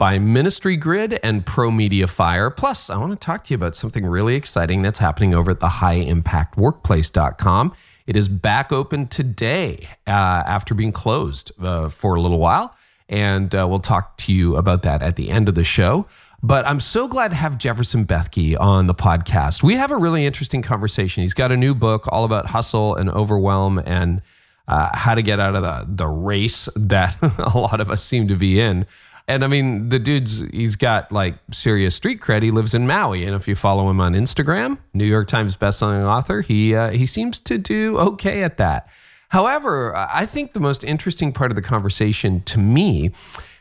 [0.00, 2.48] by Ministry Grid and Pro Media Fire.
[2.48, 5.60] Plus, I want to talk to you about something really exciting that's happening over at
[5.60, 7.74] the highimpactworkplace.com.
[8.06, 12.74] It is back open today uh, after being closed uh, for a little while.
[13.10, 16.06] And uh, we'll talk to you about that at the end of the show.
[16.42, 19.62] But I'm so glad to have Jefferson Bethke on the podcast.
[19.62, 21.24] We have a really interesting conversation.
[21.24, 24.22] He's got a new book all about hustle and overwhelm and
[24.66, 28.28] uh, how to get out of the, the race that a lot of us seem
[28.28, 28.86] to be in.
[29.30, 32.42] And I mean, the dude's he's got like serious street cred.
[32.42, 36.04] He lives in Maui, and if you follow him on Instagram, New York Times bestselling
[36.04, 38.88] author, he uh, he seems to do okay at that.
[39.28, 43.12] However, I think the most interesting part of the conversation to me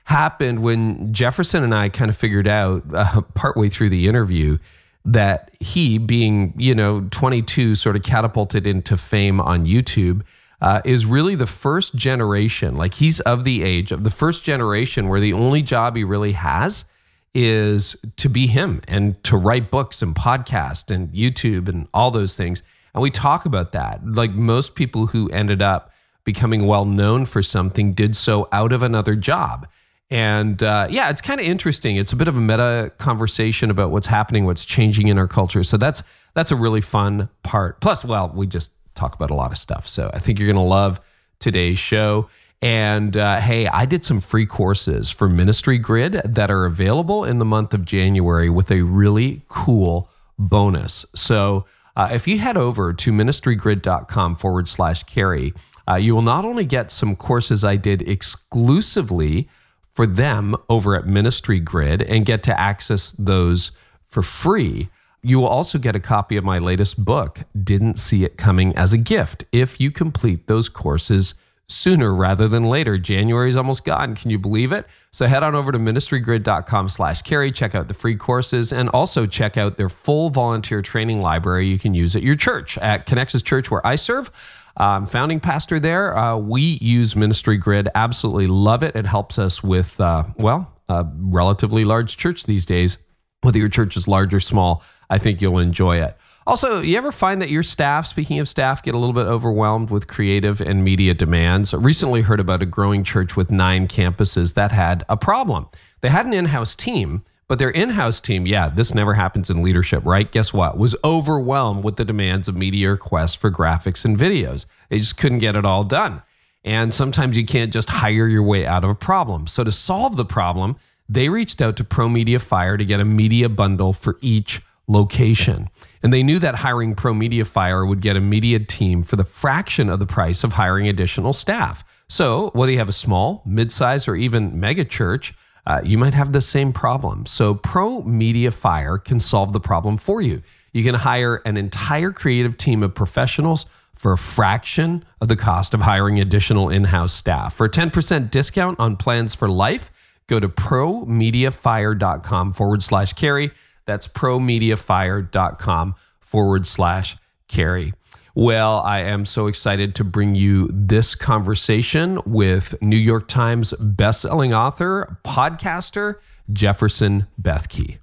[0.06, 4.58] happened when Jefferson and I kind of figured out uh, partway through the interview
[5.06, 10.24] that he, being you know 22, sort of catapulted into fame on YouTube
[10.62, 12.76] uh, is really the first generation.
[12.76, 16.34] Like he's of the age of the first generation where the only job he really
[16.34, 16.86] has
[17.34, 22.36] is to be him and to write books and podcast and YouTube and all those
[22.36, 22.64] things.
[22.94, 24.06] And we talk about that.
[24.06, 25.92] Like most people who ended up
[26.24, 29.68] becoming well known for something did so out of another job.
[30.12, 31.96] And uh, yeah, it's kind of interesting.
[31.98, 35.64] It's a bit of a meta conversation about what's happening, what's changing in our culture.
[35.64, 36.02] So that's
[36.34, 37.80] that's a really fun part.
[37.80, 39.88] Plus, well, we just talk about a lot of stuff.
[39.88, 41.00] So I think you're going to love
[41.40, 42.30] today's show.
[42.62, 47.40] And uh, hey, I did some free courses for Ministry Grid that are available in
[47.40, 51.06] the month of January with a really cool bonus.
[51.16, 55.54] So uh, if you head over to ministrygrid.com forward slash carey,
[55.88, 59.50] uh, you will not only get some courses I did exclusively
[59.94, 63.72] for them over at Ministry Grid and get to access those
[64.04, 64.90] for free
[65.22, 68.94] you will also get a copy of my latest book, Didn't See It Coming, as
[68.94, 71.34] a gift if you complete those courses
[71.68, 72.98] sooner rather than later.
[72.98, 74.16] January is almost gone.
[74.16, 74.88] Can you believe it?
[75.12, 79.26] So head on over to ministrygrid.com slash carey, check out the free courses, and also
[79.26, 82.78] check out their full volunteer training library you can use at your church.
[82.80, 84.32] At Connexus Church, where I serve,
[84.78, 86.18] I'm founding pastor there.
[86.18, 88.96] Uh, we use Ministry Grid, absolutely love it.
[88.96, 92.98] It helps us with, uh, well, a relatively large church these days,
[93.42, 94.84] whether your church is large or small.
[95.10, 96.18] I think you'll enjoy it.
[96.50, 99.92] Also, you ever find that your staff, speaking of staff, get a little bit overwhelmed
[99.92, 101.74] with creative and media demands?
[101.74, 105.68] I recently heard about a growing church with nine campuses that had a problem.
[106.02, 109.52] They had an in house team, but their in house team, yeah, this never happens
[109.52, 110.32] in leadership, right?
[110.32, 110.78] Guess what?
[110.78, 114.66] Was overwhelmed with the demands of media requests for graphics and videos.
[114.90, 116.24] They just couldn't get it all done.
[116.64, 119.48] And sometimes you can't just hire your way out of a problem.
[119.48, 120.78] So, to solve the problem,
[121.10, 125.70] they reached out to Pro Media Fire to get a media bundle for each location.
[126.02, 129.24] And they knew that hiring Pro Media Fire would get a media team for the
[129.24, 131.84] fraction of the price of hiring additional staff.
[132.08, 135.34] So, whether you have a small, mid-size, or even mega church,
[135.66, 137.26] uh, you might have the same problem.
[137.26, 140.42] So, Pro Media Fire can solve the problem for you.
[140.74, 145.74] You can hire an entire creative team of professionals for a fraction of the cost
[145.74, 147.54] of hiring additional in house staff.
[147.54, 149.92] For a 10% discount on plans for life,
[150.30, 153.52] go to promediafire.com forward slash carey.
[153.86, 157.18] That's promediafire.com forward slash
[157.48, 157.94] carey.
[158.36, 164.56] Well, I am so excited to bring you this conversation with New York Times bestselling
[164.56, 166.16] author, podcaster,
[166.54, 167.98] Jefferson Bethke.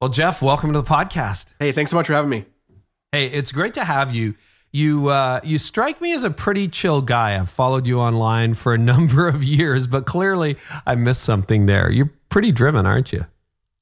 [0.00, 1.54] Well, Jeff, welcome to the podcast.
[1.58, 2.44] Hey, thanks so much for having me.
[3.10, 4.34] Hey, it's great to have you.
[4.74, 7.38] You uh, you strike me as a pretty chill guy.
[7.38, 11.88] I've followed you online for a number of years, but clearly I missed something there.
[11.92, 13.24] You're pretty driven, aren't you?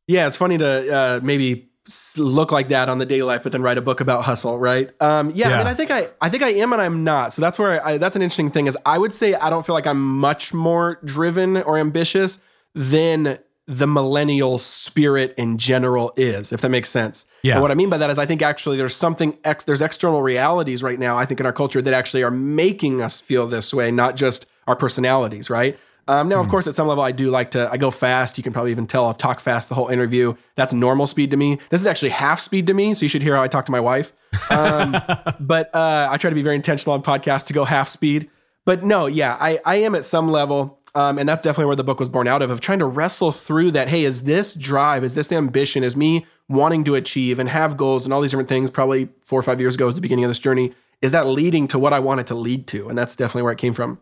[0.06, 1.71] Yeah, it's funny to uh, maybe
[2.19, 4.91] look like that on the daily life, but then write a book about hustle, right?
[5.00, 7.33] Um, yeah, yeah, I mean, I think I, I think I am, and I'm not.
[7.33, 8.67] So that's where I, that's an interesting thing.
[8.67, 12.39] Is I would say I don't feel like I'm much more driven or ambitious
[12.75, 17.25] than the millennial spirit in general is, if that makes sense.
[17.43, 17.55] Yeah.
[17.55, 20.23] And what I mean by that is I think actually there's something ex, there's external
[20.23, 21.17] realities right now.
[21.17, 24.47] I think in our culture that actually are making us feel this way, not just
[24.67, 25.79] our personalities, right?
[26.09, 26.50] Um, now, of hmm.
[26.50, 27.70] course, at some level, I do like to.
[27.70, 28.37] I go fast.
[28.37, 30.35] You can probably even tell I've talked fast the whole interview.
[30.56, 31.58] That's normal speed to me.
[31.70, 32.94] This is actually half speed to me.
[32.94, 34.12] So you should hear how I talk to my wife.
[34.50, 34.97] Um,
[35.41, 38.31] but uh, I try to be very intentional on podcasts to go half speed.
[38.65, 40.81] But no, yeah, I, I am at some level.
[40.94, 43.33] Um, and that's definitely where the book was born out of, of trying to wrestle
[43.33, 43.89] through that.
[43.89, 48.05] Hey, is this drive, is this ambition, is me wanting to achieve and have goals
[48.05, 50.31] and all these different things, probably four or five years ago was the beginning of
[50.31, 52.89] this journey, is that leading to what I wanted to lead to?
[52.89, 53.99] And that's definitely where it came from.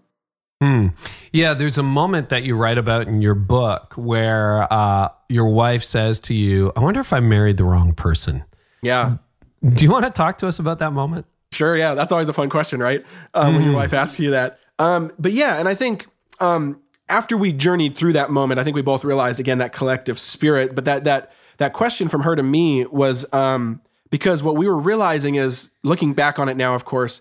[0.61, 0.89] Hmm.
[1.33, 5.83] Yeah, there's a moment that you write about in your book where uh, your wife
[5.83, 8.45] says to you, I wonder if I married the wrong person.
[8.83, 9.17] Yeah.
[9.65, 11.25] Do you want to talk to us about that moment?
[11.53, 11.77] Sure.
[11.77, 11.95] Yeah.
[11.95, 13.05] That's always a fun question, right?
[13.33, 13.57] Um, mm.
[13.57, 13.79] When your hmm.
[13.79, 14.59] wife asks you that.
[14.79, 16.07] Um, but yeah, and I think
[16.41, 20.19] um, after we journeyed through that moment, I think we both realized again that collective
[20.19, 20.75] spirit.
[20.75, 24.79] But that that that question from her to me was um, because what we were
[24.79, 27.21] realizing is looking back on it now, of course,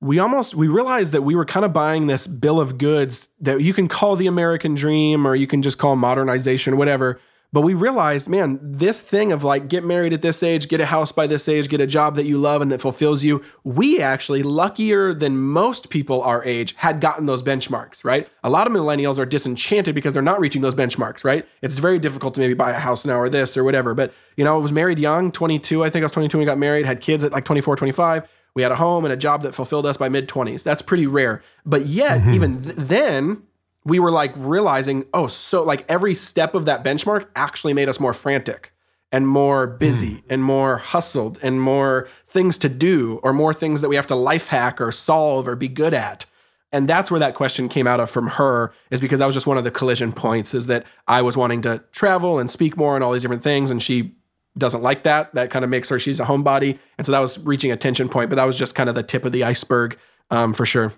[0.00, 3.60] we almost we realized that we were kind of buying this bill of goods that
[3.60, 7.20] you can call the American dream or you can just call modernization, whatever.
[7.56, 10.84] But we realized, man, this thing of like get married at this age, get a
[10.84, 13.98] house by this age, get a job that you love and that fulfills you, we
[13.98, 18.28] actually, luckier than most people our age, had gotten those benchmarks, right?
[18.44, 21.48] A lot of millennials are disenchanted because they're not reaching those benchmarks, right?
[21.62, 23.94] It's very difficult to maybe buy a house now or this or whatever.
[23.94, 26.44] But, you know, I was married young, 22, I think I was 22 when we
[26.44, 29.42] got married, had kids at like 24, 25 we had a home and a job
[29.42, 30.62] that fulfilled us by mid 20s.
[30.62, 31.42] That's pretty rare.
[31.66, 32.32] But yet, mm-hmm.
[32.32, 33.42] even th- then,
[33.86, 38.00] we were like realizing, oh, so like every step of that benchmark actually made us
[38.00, 38.72] more frantic
[39.12, 40.22] and more busy mm.
[40.28, 44.16] and more hustled and more things to do or more things that we have to
[44.16, 46.26] life hack or solve or be good at.
[46.72, 49.46] And that's where that question came out of from her, is because that was just
[49.46, 52.96] one of the collision points, is that I was wanting to travel and speak more
[52.96, 53.70] and all these different things.
[53.70, 54.16] And she
[54.58, 55.32] doesn't like that.
[55.36, 58.08] That kind of makes her she's a homebody, and so that was reaching a tension
[58.08, 58.30] point.
[58.30, 59.96] But that was just kind of the tip of the iceberg
[60.30, 60.92] um, for sure.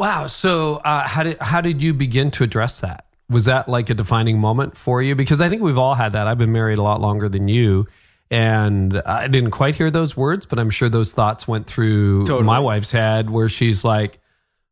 [0.00, 0.28] Wow.
[0.28, 3.04] So uh, how did how did you begin to address that?
[3.28, 5.14] Was that like a defining moment for you?
[5.14, 6.26] Because I think we've all had that.
[6.26, 7.86] I've been married a lot longer than you.
[8.30, 12.44] And I didn't quite hear those words, but I'm sure those thoughts went through totally.
[12.46, 14.20] my wife's head where she's like,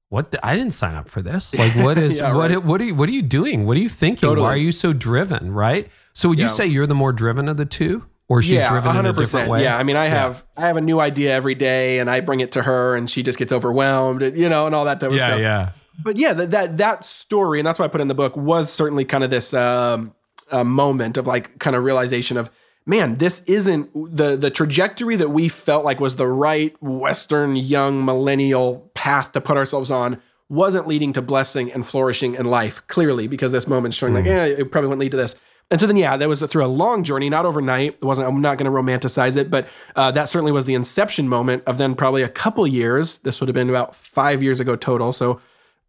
[0.09, 1.55] what the, I didn't sign up for this.
[1.55, 2.51] Like, what is yeah, what?
[2.51, 2.65] Right.
[2.65, 2.95] What are you?
[2.95, 3.67] What are you doing?
[3.67, 4.27] What are you thinking?
[4.29, 4.47] Totally.
[4.47, 5.53] Why are you so driven?
[5.53, 5.91] Right.
[6.15, 6.47] So would yeah.
[6.47, 8.99] you say you're the more driven of the two, or she's yeah, driven 100%.
[8.99, 9.63] in a different way?
[9.63, 9.77] Yeah.
[9.77, 12.53] I mean, I have I have a new idea every day, and I bring it
[12.53, 15.27] to her, and she just gets overwhelmed, you know, and all that type of yeah,
[15.27, 15.41] stuff.
[15.41, 15.71] Yeah.
[16.03, 18.73] But yeah, that that that story, and that's why I put in the book, was
[18.73, 20.15] certainly kind of this um,
[20.53, 22.51] moment of like kind of realization of
[22.89, 28.05] man, this isn't the the trajectory that we felt like was the right Western young
[28.05, 33.29] millennial path to put ourselves on wasn't leading to blessing and flourishing in life, clearly,
[33.29, 34.17] because this moment's showing mm.
[34.17, 35.37] like, yeah, it probably wouldn't lead to this.
[35.71, 37.95] And so then, yeah, that was through a long journey, not overnight.
[38.01, 38.29] It wasn't.
[38.29, 41.77] I'm not going to romanticize it, but uh, that certainly was the inception moment of
[41.77, 43.19] then probably a couple years.
[43.19, 45.13] This would have been about five years ago total.
[45.13, 45.41] So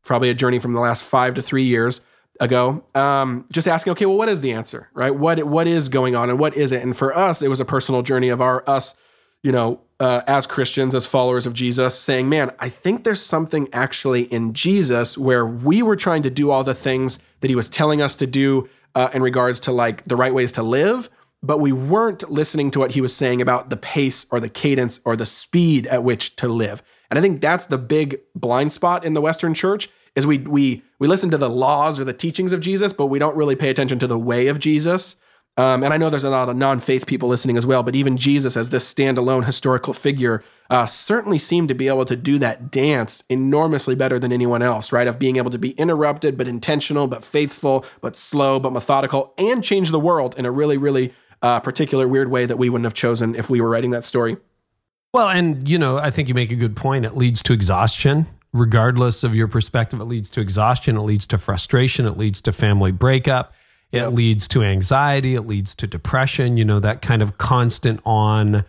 [0.04, 2.02] probably a journey from the last five to three years
[2.42, 2.84] ago.
[2.94, 5.16] Um, just asking, okay, well, what is the answer, right?
[5.16, 6.84] What what is going on, and what is it?
[6.84, 8.96] And for us, it was a personal journey of our us,
[9.44, 13.70] you know, uh, as Christians, as followers of Jesus, saying, man, I think there's something
[13.74, 17.70] actually in Jesus where we were trying to do all the things that he was
[17.70, 21.10] telling us to do uh, in regards to like the right ways to live,
[21.42, 25.00] but we weren't listening to what he was saying about the pace or the cadence
[25.06, 26.84] or the speed at which to live.
[27.10, 30.84] And I think that's the big blind spot in the Western church is we we
[31.00, 33.70] we listen to the laws or the teachings of Jesus, but we don't really pay
[33.70, 35.16] attention to the way of Jesus.
[35.60, 37.94] Um, and I know there's a lot of non faith people listening as well, but
[37.94, 42.40] even Jesus, as this standalone historical figure, uh, certainly seemed to be able to do
[42.40, 45.06] that dance enormously better than anyone else, right?
[45.06, 49.62] Of being able to be interrupted, but intentional, but faithful, but slow, but methodical, and
[49.62, 52.94] change the world in a really, really uh, particular, weird way that we wouldn't have
[52.94, 54.38] chosen if we were writing that story.
[55.14, 57.04] Well, and, you know, I think you make a good point.
[57.04, 58.28] It leads to exhaustion.
[58.54, 62.54] Regardless of your perspective, it leads to exhaustion, it leads to frustration, it leads to
[62.54, 63.54] family breakup
[63.92, 64.14] it yep.
[64.14, 65.36] leads to anxiety.
[65.36, 68.66] It leads to depression, you know, that kind of constant on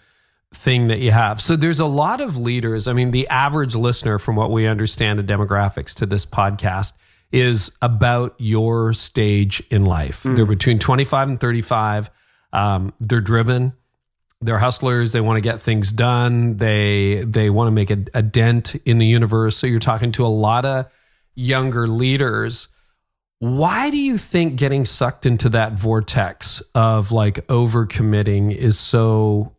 [0.52, 1.40] thing that you have.
[1.40, 2.88] So there's a lot of leaders.
[2.88, 6.94] I mean, the average listener, from what we understand the demographics to this podcast,
[7.32, 10.22] is about your stage in life.
[10.22, 10.36] Mm.
[10.36, 12.10] They're between 25 and 35.
[12.52, 13.74] Um, they're driven.
[14.40, 15.12] They're hustlers.
[15.12, 16.56] They want to get things done.
[16.56, 19.56] They they want to make a, a dent in the universe.
[19.56, 20.90] So you're talking to a lot of
[21.34, 22.68] younger leaders
[23.40, 29.56] why do you think getting sucked into that vortex of like overcommitting is so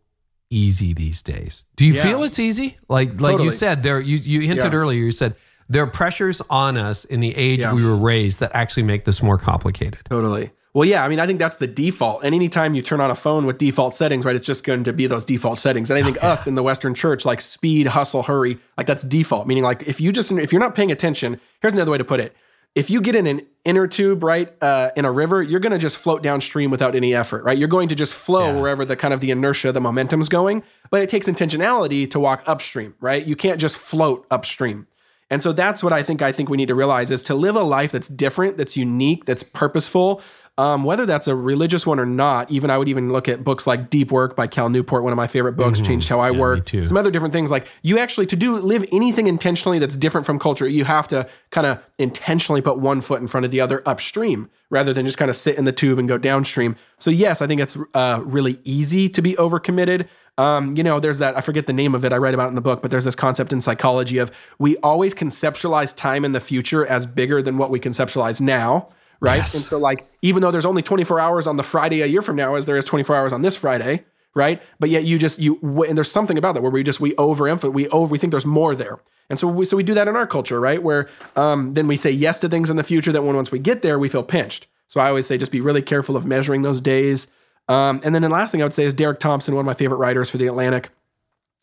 [0.51, 1.65] easy these days?
[1.75, 2.03] Do you yeah.
[2.03, 2.77] feel it's easy?
[2.88, 4.79] Like like you said there you you hinted yeah.
[4.79, 5.35] earlier you said
[5.67, 7.73] there are pressures on us in the age yeah.
[7.73, 10.01] we were raised that actually make this more complicated.
[10.07, 10.51] Totally.
[10.73, 12.23] Well, yeah, I mean, I think that's the default.
[12.23, 14.93] And anytime you turn on a phone with default settings, right, it's just going to
[14.93, 15.89] be those default settings.
[15.89, 19.03] And I think oh, us in the Western church, like speed, hustle, hurry, like that's
[19.03, 19.47] default.
[19.47, 22.21] Meaning, like if you just if you're not paying attention, here's another way to put
[22.21, 22.35] it:
[22.75, 25.77] if you get in an inner tube, right, uh, in a river, you're going to
[25.77, 27.57] just float downstream without any effort, right?
[27.57, 28.61] You're going to just flow yeah.
[28.61, 30.63] wherever the kind of the inertia, the momentum's going.
[30.89, 33.25] But it takes intentionality to walk upstream, right?
[33.25, 34.87] You can't just float upstream.
[35.29, 37.55] And so that's what I think I think we need to realize is to live
[37.55, 40.21] a life that's different, that's unique, that's purposeful,
[40.58, 43.65] um, whether that's a religious one or not, even I would even look at books
[43.65, 45.88] like Deep Work by Cal Newport, one of my favorite books, mm-hmm.
[45.88, 46.70] changed how I yeah, work.
[46.70, 50.39] Some other different things like you actually to do live anything intentionally that's different from
[50.39, 53.81] culture, you have to kind of intentionally put one foot in front of the other
[53.86, 56.75] upstream rather than just kind of sit in the tube and go downstream.
[57.00, 60.08] So yes, I think it's uh, really easy to be overcommitted.
[60.38, 62.55] Um, you know, there's that, I forget the name of it, I write about in
[62.55, 66.39] the book, but there's this concept in psychology of we always conceptualize time in the
[66.39, 68.89] future as bigger than what we conceptualize now
[69.21, 69.37] right?
[69.37, 69.55] Yes.
[69.55, 72.35] And so like even though there's only 24 hours on the Friday a year from
[72.35, 74.61] now as there is 24 hours on this Friday, right?
[74.79, 77.71] But yet you just you and there's something about that where we just we overemphasize
[77.71, 78.99] we over we think there's more there.
[79.29, 80.83] And so we so we do that in our culture, right?
[80.83, 83.59] Where um, then we say yes to things in the future that when once we
[83.59, 84.67] get there we feel pinched.
[84.87, 87.27] So I always say just be really careful of measuring those days.
[87.69, 89.73] Um, and then the last thing I would say is Derek Thompson, one of my
[89.73, 90.89] favorite writers for the Atlantic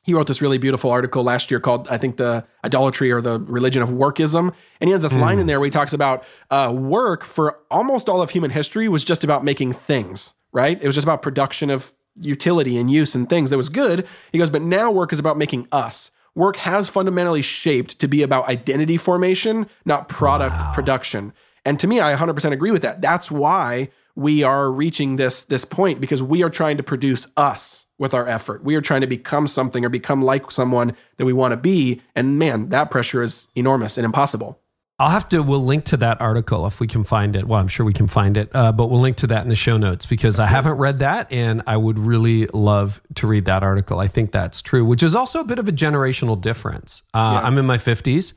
[0.09, 3.39] he wrote this really beautiful article last year called I think the idolatry or the
[3.41, 5.21] religion of workism, and he has this mm.
[5.21, 8.89] line in there where he talks about uh, work for almost all of human history
[8.89, 10.83] was just about making things, right?
[10.83, 14.07] It was just about production of utility and use and things that was good.
[14.33, 16.11] He goes, but now work is about making us.
[16.35, 20.73] Work has fundamentally shaped to be about identity formation, not product wow.
[20.75, 21.35] production.
[21.67, 23.03] And to me, I 100% agree with that.
[23.03, 27.85] That's why we are reaching this this point because we are trying to produce us
[27.99, 28.63] with our effort.
[28.65, 32.01] We are trying to become something or become like someone that we want to be.
[32.15, 34.61] And man, that pressure is enormous and impossible.
[35.01, 37.47] I'll have to, we'll link to that article if we can find it.
[37.47, 39.55] Well, I'm sure we can find it, uh, but we'll link to that in the
[39.55, 40.57] show notes because that's I cool.
[40.57, 44.01] haven't read that and I would really love to read that article.
[44.01, 47.05] I think that's true, which is also a bit of a generational difference.
[47.15, 47.47] Uh, yeah.
[47.47, 48.35] I'm in my 50s.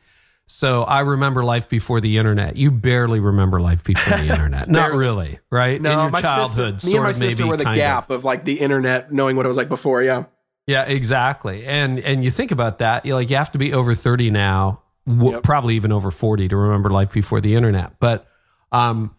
[0.52, 2.58] So I remember life before the internet.
[2.58, 4.70] You barely remember life before the internet.
[4.70, 5.82] Not really, right?
[5.82, 8.18] No, In your my childhood, sister, me and my sister were the gap of.
[8.18, 10.04] of like the internet, knowing what it was like before.
[10.04, 10.26] Yeah.
[10.68, 11.66] Yeah, exactly.
[11.66, 14.82] And and you think about that, you like you have to be over 30 now,
[15.08, 15.44] w- yep.
[15.44, 18.00] probably even over 40 to remember life before the internet.
[18.00, 18.28] But
[18.74, 19.16] um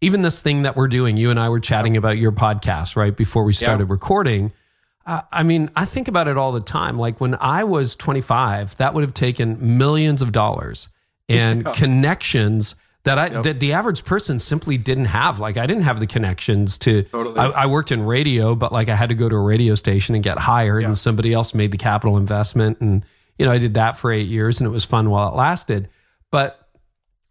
[0.00, 3.14] even this thing that we're doing, you and I were chatting about your podcast right
[3.16, 4.52] before we started recording
[5.32, 6.98] I mean, I think about it all the time.
[6.98, 10.88] Like when I was 25, that would have taken millions of dollars
[11.28, 11.72] and yeah.
[11.72, 12.74] connections
[13.04, 13.42] that I yep.
[13.44, 15.40] that the average person simply didn't have.
[15.40, 17.04] Like I didn't have the connections to.
[17.04, 17.38] Totally.
[17.38, 20.14] I, I, worked in radio, but like I had to go to a radio station
[20.14, 20.88] and get hired, yeah.
[20.88, 23.04] and somebody else made the capital investment, and
[23.38, 25.88] you know I did that for eight years, and it was fun while it lasted.
[26.30, 26.60] But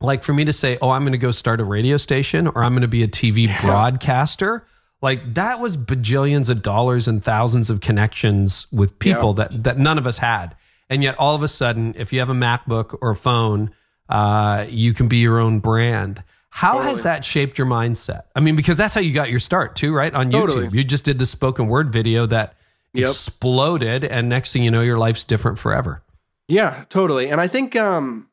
[0.02, 2.64] like for me to say, oh, I'm going to go start a radio station, or
[2.64, 3.62] I'm going to be a TV yeah.
[3.62, 4.66] broadcaster
[5.02, 9.48] like that was bajillions of dollars and thousands of connections with people yeah.
[9.48, 10.56] that that none of us had.
[10.90, 13.72] And yet all of a sudden, if you have a MacBook or a phone,
[14.10, 16.24] uh, you can be your own brand.
[16.50, 16.92] How totally.
[16.92, 18.22] has that shaped your mindset?
[18.36, 20.14] I mean, because that's how you got your start too, right?
[20.14, 20.68] On totally.
[20.68, 20.74] YouTube.
[20.74, 22.56] You just did the spoken word video that
[22.94, 23.10] yep.
[23.10, 26.02] exploded and next thing you know, your life's different forever.
[26.48, 27.30] Yeah, totally.
[27.30, 28.27] And I think um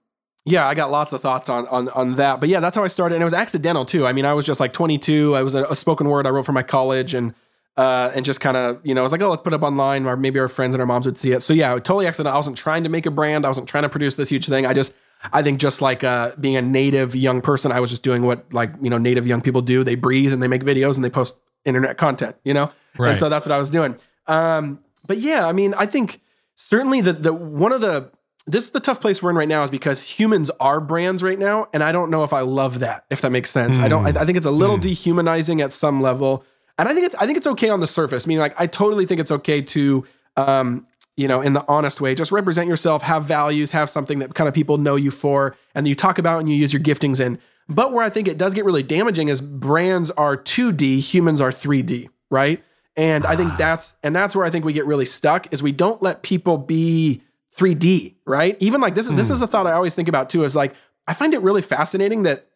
[0.44, 2.40] yeah, I got lots of thoughts on on on that.
[2.40, 4.06] But yeah, that's how I started, and it was accidental too.
[4.06, 5.34] I mean, I was just like 22.
[5.34, 7.34] I was a, a spoken word I wrote for my college, and
[7.76, 9.62] uh, and just kind of you know, I was like, oh, let's put it up
[9.62, 11.42] online, or maybe our friends and our moms would see it.
[11.42, 12.34] So yeah, totally accidental.
[12.34, 13.46] I wasn't trying to make a brand.
[13.46, 14.66] I wasn't trying to produce this huge thing.
[14.66, 14.92] I just
[15.32, 18.52] I think just like uh, being a native young person, I was just doing what
[18.52, 19.82] like you know native young people do.
[19.82, 22.36] They breathe and they make videos and they post internet content.
[22.44, 23.10] You know, right.
[23.10, 23.96] and so that's what I was doing.
[24.26, 26.20] Um, but yeah, I mean, I think
[26.56, 28.10] certainly the the one of the
[28.46, 31.38] this is the tough place we're in right now is because humans are brands right
[31.38, 33.82] now and i don't know if i love that if that makes sense mm.
[33.82, 34.82] i don't I, I, think it's a little mm.
[34.82, 36.44] dehumanizing at some level
[36.78, 38.66] and i think it's i think it's okay on the surface I mean, like i
[38.66, 40.04] totally think it's okay to
[40.36, 40.86] um
[41.16, 44.48] you know in the honest way just represent yourself have values have something that kind
[44.48, 47.38] of people know you for and you talk about and you use your giftings in
[47.68, 51.50] but where i think it does get really damaging is brands are 2d humans are
[51.50, 52.62] 3d right
[52.96, 53.56] and i think ah.
[53.56, 56.58] that's and that's where i think we get really stuck is we don't let people
[56.58, 57.22] be
[57.56, 58.56] 3D, right?
[58.60, 59.16] Even like this is mm.
[59.16, 59.44] this is hmm.
[59.44, 60.44] a thought I always think about too.
[60.44, 60.74] Is like
[61.06, 62.46] I find it really fascinating that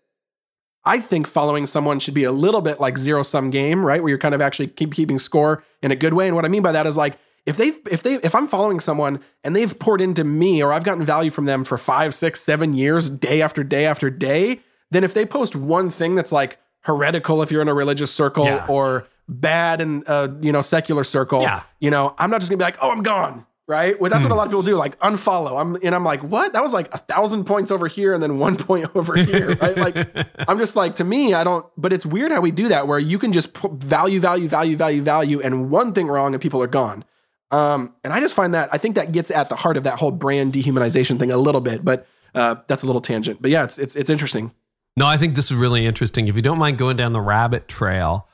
[0.85, 4.03] I think following someone should be a little bit like zero sum game, right?
[4.03, 6.27] Where you're kind of actually keep keeping score in a good way.
[6.27, 8.81] And what I mean by that is like if they've if they if I'm following
[8.81, 12.41] someone and they've poured into me or I've gotten value from them for five, six,
[12.41, 16.59] seven years, day after day after day, then if they post one thing that's like
[16.83, 18.67] heretical if you're in a religious circle yeah.
[18.67, 21.63] or bad in a you know secular circle, yeah.
[21.81, 24.01] you know, I'm not just gonna be like, oh, I'm gone right?
[24.01, 24.39] Well, that's what a hmm.
[24.39, 25.61] lot of people do, like unfollow.
[25.61, 26.55] I'm and I'm like, what?
[26.55, 29.77] That was like a thousand points over here and then one point over here, right?
[29.77, 31.65] like, I'm just like, to me, I don't.
[31.77, 34.77] But it's weird how we do that, where you can just put value, value, value,
[34.77, 37.05] value, value, and one thing wrong, and people are gone.
[37.51, 39.99] Um, and I just find that I think that gets at the heart of that
[39.99, 43.41] whole brand dehumanization thing a little bit, but uh, that's a little tangent.
[43.41, 44.53] But yeah, it's it's it's interesting.
[44.97, 46.27] No, I think this is really interesting.
[46.27, 48.29] If you don't mind going down the rabbit trail,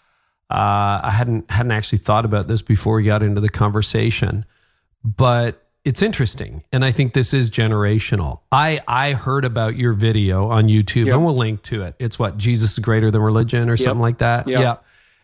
[0.49, 4.47] uh, I hadn't hadn't actually thought about this before we got into the conversation
[5.05, 8.41] but it's interesting, and I think this is generational.
[8.51, 11.15] I I heard about your video on YouTube, yep.
[11.15, 11.95] and we'll link to it.
[11.99, 13.81] It's what Jesus is greater than religion, or yep.
[13.81, 14.49] something like that.
[14.49, 14.61] Yep.
[14.61, 14.77] Yeah.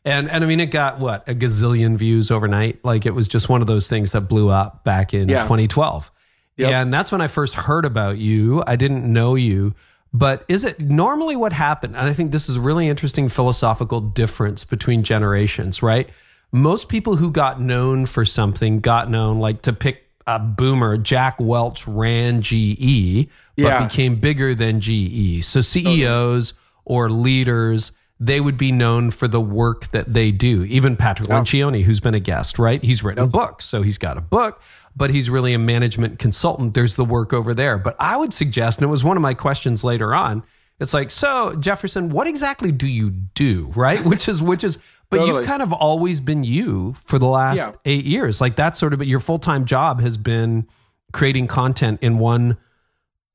[0.04, 2.84] And and I mean, it got what a gazillion views overnight.
[2.84, 5.40] Like it was just one of those things that blew up back in yeah.
[5.40, 6.10] 2012.
[6.56, 6.72] Yep.
[6.72, 8.62] And that's when I first heard about you.
[8.66, 9.74] I didn't know you,
[10.12, 11.96] but is it normally what happened?
[11.96, 16.10] And I think this is a really interesting philosophical difference between generations, right?
[16.52, 21.40] Most people who got known for something got known like to pick a boomer, Jack
[21.40, 23.86] Welch ran GE, but yeah.
[23.86, 25.44] became bigger than GE.
[25.44, 26.54] So CEOs
[26.84, 30.62] or leaders they would be known for the work that they do.
[30.64, 31.42] Even Patrick yep.
[31.42, 32.82] Lencioni, who's been a guest, right?
[32.84, 33.32] He's written yep.
[33.32, 34.62] books, so he's got a book,
[34.94, 36.74] but he's really a management consultant.
[36.74, 37.78] There's the work over there.
[37.78, 40.42] But I would suggest, and it was one of my questions later on,
[40.78, 44.04] it's like, so Jefferson, what exactly do you do, right?
[44.04, 44.78] Which is, which is,
[45.10, 45.38] but totally.
[45.38, 47.72] you've kind of always been you for the last yeah.
[47.84, 48.40] eight years.
[48.40, 50.66] Like that's sort of but your full time job has been
[51.12, 52.56] creating content in one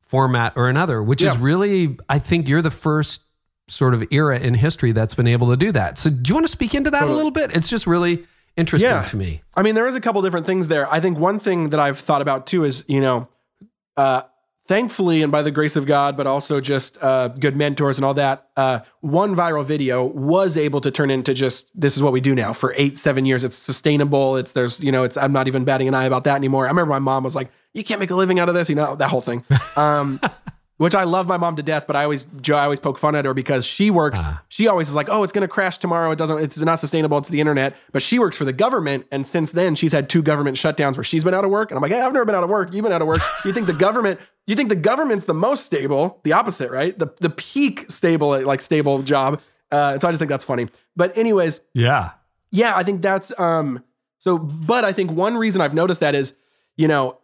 [0.01, 1.31] format or another, which yeah.
[1.31, 3.23] is really, I think you're the first
[3.67, 5.97] sort of era in history that's been able to do that.
[5.97, 7.13] So do you want to speak into that totally.
[7.13, 7.55] a little bit?
[7.55, 9.03] It's just really interesting yeah.
[9.03, 9.41] to me.
[9.55, 10.91] I mean, there is a couple different things there.
[10.91, 13.27] I think one thing that I've thought about too is, you know,
[13.97, 14.23] uh,
[14.67, 18.13] thankfully and by the grace of God, but also just uh, good mentors and all
[18.15, 22.21] that, uh, one viral video was able to turn into just this is what we
[22.21, 23.43] do now for eight, seven years.
[23.43, 24.37] It's sustainable.
[24.37, 26.65] It's there's, you know, it's I'm not even batting an eye about that anymore.
[26.65, 28.75] I remember my mom was like, "You can't make a living out of this," you
[28.75, 29.43] know, that whole thing.
[29.75, 30.19] Um,
[30.77, 33.15] which I love my mom to death, but I always Joe, I always poke fun
[33.15, 34.19] at her because she works.
[34.19, 34.37] Uh.
[34.49, 36.11] She always is like, "Oh, it's going to crash tomorrow.
[36.11, 36.39] It doesn't.
[36.39, 37.17] It's not sustainable.
[37.17, 40.21] It's the internet." But she works for the government, and since then, she's had two
[40.21, 41.71] government shutdowns where she's been out of work.
[41.71, 42.73] And I'm like, "Hey, I've never been out of work.
[42.73, 43.19] You've been out of work.
[43.45, 44.19] you think the government?
[44.47, 46.19] You think the government's the most stable?
[46.23, 46.97] The opposite, right?
[46.97, 49.41] The the peak stable, like stable job."
[49.71, 50.67] Uh, so I just think that's funny.
[50.95, 52.11] But anyways, yeah,
[52.51, 53.83] yeah, I think that's um.
[54.19, 56.33] So, but I think one reason I've noticed that is,
[56.77, 57.19] you know,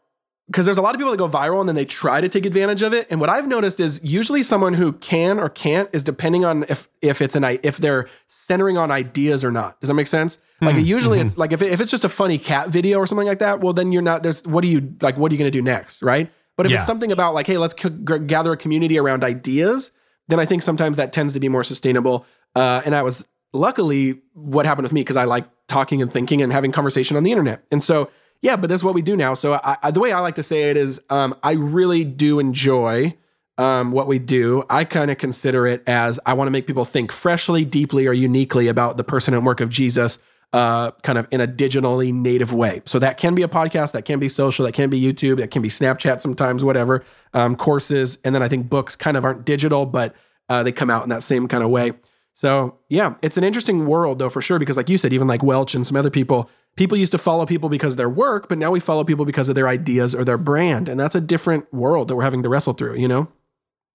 [0.51, 2.45] because there's a lot of people that go viral and then they try to take
[2.45, 3.07] advantage of it.
[3.09, 6.89] And what I've noticed is usually someone who can or can't is depending on if
[7.01, 9.79] if it's an if they're centering on ideas or not.
[9.79, 10.39] Does that make sense?
[10.59, 11.27] Like mm, usually mm-hmm.
[11.27, 13.61] it's like if, it, if it's just a funny cat video or something like that,
[13.61, 15.61] well then you're not there's what do you like what are you going to do
[15.61, 16.29] next, right?
[16.57, 16.79] But if yeah.
[16.79, 19.93] it's something about like hey, let's c- gather a community around ideas,
[20.27, 22.25] then I think sometimes that tends to be more sustainable.
[22.55, 26.41] Uh, and that was luckily what happened with me because I like talking and thinking
[26.41, 27.63] and having conversation on the internet.
[27.71, 28.11] And so
[28.41, 29.33] yeah, but that's what we do now.
[29.33, 32.39] So I, I, the way I like to say it is, um, I really do
[32.39, 33.15] enjoy
[33.57, 34.63] um, what we do.
[34.69, 38.13] I kind of consider it as I want to make people think freshly, deeply, or
[38.13, 40.17] uniquely about the person and work of Jesus,
[40.53, 42.81] uh, kind of in a digitally native way.
[42.85, 45.51] So that can be a podcast, that can be social, that can be YouTube, that
[45.51, 47.03] can be Snapchat sometimes, whatever.
[47.33, 50.15] Um, courses, and then I think books kind of aren't digital, but
[50.49, 51.93] uh, they come out in that same kind of way.
[52.33, 55.43] So yeah, it's an interesting world though for sure because like you said, even like
[55.43, 58.57] Welch and some other people people used to follow people because of their work, but
[58.57, 60.89] now we follow people because of their ideas or their brand.
[60.89, 63.27] And that's a different world that we're having to wrestle through, you know?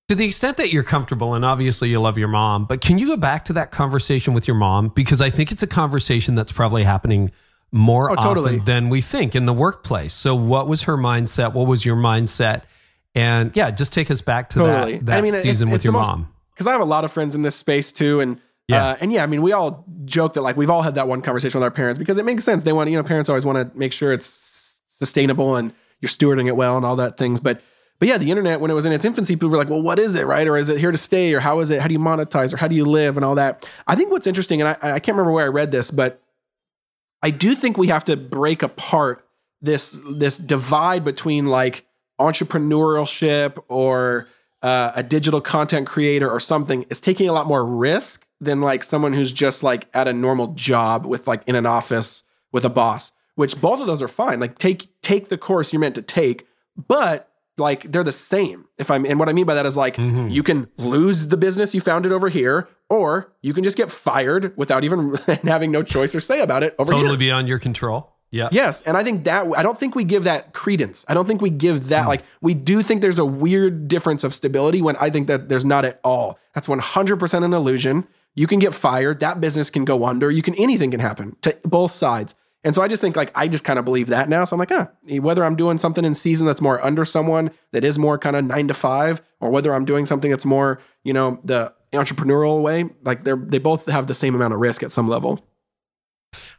[0.09, 3.09] To the extent that you're comfortable, and obviously you love your mom, but can you
[3.09, 4.89] go back to that conversation with your mom?
[4.95, 7.33] Because I think it's a conversation that's probably happening
[7.73, 8.55] more oh, totally.
[8.55, 10.15] often than we think in the workplace.
[10.15, 11.55] So, what was her mindset?
[11.55, 12.63] What was your mindset?
[13.17, 14.93] And yeah, just take us back to totally.
[14.99, 16.33] that, that I mean, season it's, with it's your mom.
[16.55, 18.21] Because I have a lot of friends in this space too.
[18.21, 18.89] And yeah.
[18.89, 21.23] Uh, and yeah, I mean, we all joke that like we've all had that one
[21.23, 22.65] conversation with our parents because it makes sense.
[22.65, 26.49] They want, you know, parents always want to make sure it's sustainable and you're stewarding
[26.49, 27.39] it well and all that things.
[27.39, 27.61] But,
[27.99, 29.99] but yeah, the internet, when it was in its infancy, people were like, well, what
[29.99, 30.27] is it?
[30.27, 30.47] Right.
[30.47, 31.33] Or is it here to stay?
[31.33, 31.81] Or how is it?
[31.81, 32.53] How do you monetize?
[32.53, 33.69] Or how do you live and all that?
[33.87, 36.21] I think what's interesting, and I, I can't remember where I read this, but
[37.23, 39.27] I do think we have to break apart
[39.63, 41.87] this, this divide between like
[42.21, 44.27] entrepreneurship or,
[44.63, 48.83] uh, a digital content creator or something is taking a lot more risk than like
[48.83, 52.71] someone who's just like at a normal job with like in an office with a
[52.71, 56.03] boss which both of those are fine like take take the course you're meant to
[56.03, 56.47] take
[56.77, 59.97] but like they're the same if i'm and what i mean by that is like
[59.97, 60.29] mm-hmm.
[60.29, 64.57] you can lose the business you founded over here or you can just get fired
[64.57, 67.19] without even having no choice or say about it over totally here.
[67.19, 68.49] beyond your control yeah.
[68.51, 68.83] Yes.
[68.83, 71.05] And I think that, I don't think we give that credence.
[71.09, 72.09] I don't think we give that, mm.
[72.09, 75.65] like, we do think there's a weird difference of stability when I think that there's
[75.65, 76.39] not at all.
[76.55, 78.07] That's 100% an illusion.
[78.37, 79.19] You can get fired.
[79.21, 80.31] That business can go under.
[80.31, 82.37] You can, anything can happen to both sides.
[82.63, 84.45] And so I just think like, I just kind of believe that now.
[84.45, 84.89] So I'm like, ah,
[85.21, 88.45] whether I'm doing something in season that's more under someone that is more kind of
[88.45, 92.85] nine to five, or whether I'm doing something that's more, you know, the entrepreneurial way,
[93.05, 95.45] like they're, they both have the same amount of risk at some level.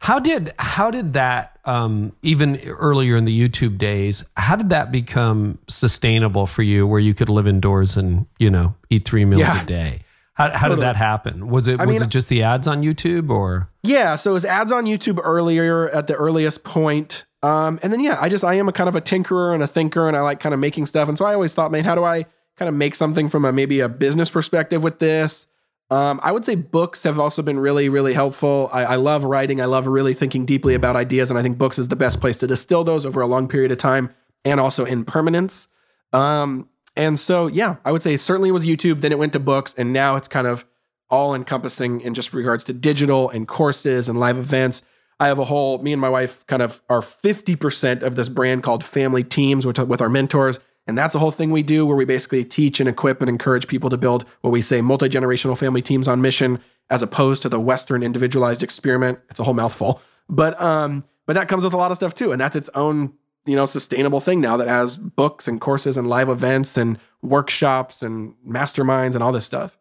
[0.00, 4.24] How did how did that um, even earlier in the YouTube days?
[4.36, 8.74] How did that become sustainable for you, where you could live indoors and you know
[8.90, 9.62] eat three meals yeah.
[9.62, 10.00] a day?
[10.38, 11.48] How, how did that happen?
[11.48, 13.68] Was it I was mean, it just the ads on YouTube or?
[13.82, 17.24] Yeah, so it was ads on YouTube earlier at the earliest point.
[17.42, 19.66] Um, and then yeah, I just I am a kind of a tinkerer and a
[19.66, 21.08] thinker, and I like kind of making stuff.
[21.08, 22.24] And so I always thought, man, how do I
[22.56, 25.48] kind of make something from a maybe a business perspective with this?
[25.90, 28.70] Um, I would say books have also been really, really helpful.
[28.72, 29.60] I, I, love writing.
[29.60, 32.36] I love really thinking deeply about ideas, and I think books is the best place
[32.38, 35.66] to distill those over a long period of time and also in permanence.
[36.12, 39.00] Um, and so, yeah, I would say certainly was YouTube.
[39.00, 40.66] Then it went to books, and now it's kind of
[41.08, 44.82] all encompassing in just regards to digital and courses and live events.
[45.20, 48.62] I have a whole, me and my wife kind of are 50% of this brand
[48.62, 50.58] called Family Teams with, with our mentors.
[50.86, 53.68] And that's a whole thing we do where we basically teach and equip and encourage
[53.68, 57.48] people to build what we say multi generational family teams on mission, as opposed to
[57.48, 59.20] the Western individualized experiment.
[59.30, 62.32] It's a whole mouthful, but um, but that comes with a lot of stuff too,
[62.32, 63.12] and that's its own
[63.48, 68.02] you know sustainable thing now that has books and courses and live events and workshops
[68.02, 69.78] and masterminds and all this stuff.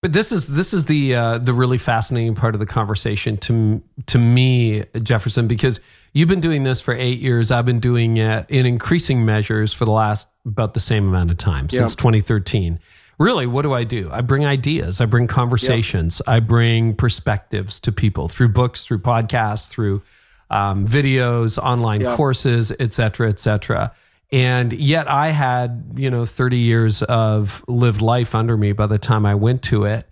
[0.00, 3.82] But this is this is the uh, the really fascinating part of the conversation to
[4.06, 5.80] to me, Jefferson, because
[6.12, 7.50] you've been doing this for eight years.
[7.50, 11.36] I've been doing it in increasing measures for the last about the same amount of
[11.36, 12.78] time since 2013.
[13.18, 14.08] Really, what do I do?
[14.12, 16.36] I bring ideas, I bring conversations, yep.
[16.36, 20.02] I bring perspectives to people through books, through podcasts, through
[20.50, 22.16] um, videos, online yep.
[22.16, 23.92] courses, et cetera, et cetera.
[24.30, 28.98] And yet I had, you know, 30 years of lived life under me by the
[28.98, 30.08] time I went to it.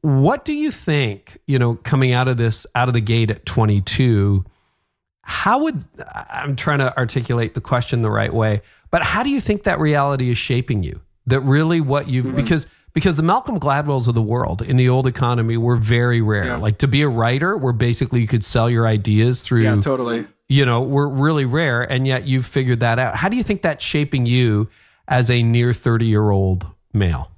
[0.00, 3.46] What do you think, you know, coming out of this, out of the gate at
[3.46, 4.44] 22,
[5.22, 9.40] how would, I'm trying to articulate the question the right way, but how do you
[9.40, 11.00] think that reality is shaping you?
[11.26, 12.34] That really what you, mm-hmm.
[12.34, 16.46] because, because the Malcolm Gladwells of the world in the old economy were very rare.
[16.46, 16.56] Yeah.
[16.56, 20.26] Like to be a writer, where basically you could sell your ideas through yeah, totally
[20.52, 21.82] you know, were really rare.
[21.82, 23.16] And yet you've figured that out.
[23.16, 24.68] How do you think that's shaping you
[25.08, 27.30] as a near 30 year old male?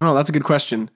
[0.00, 0.90] Oh, that's a good question.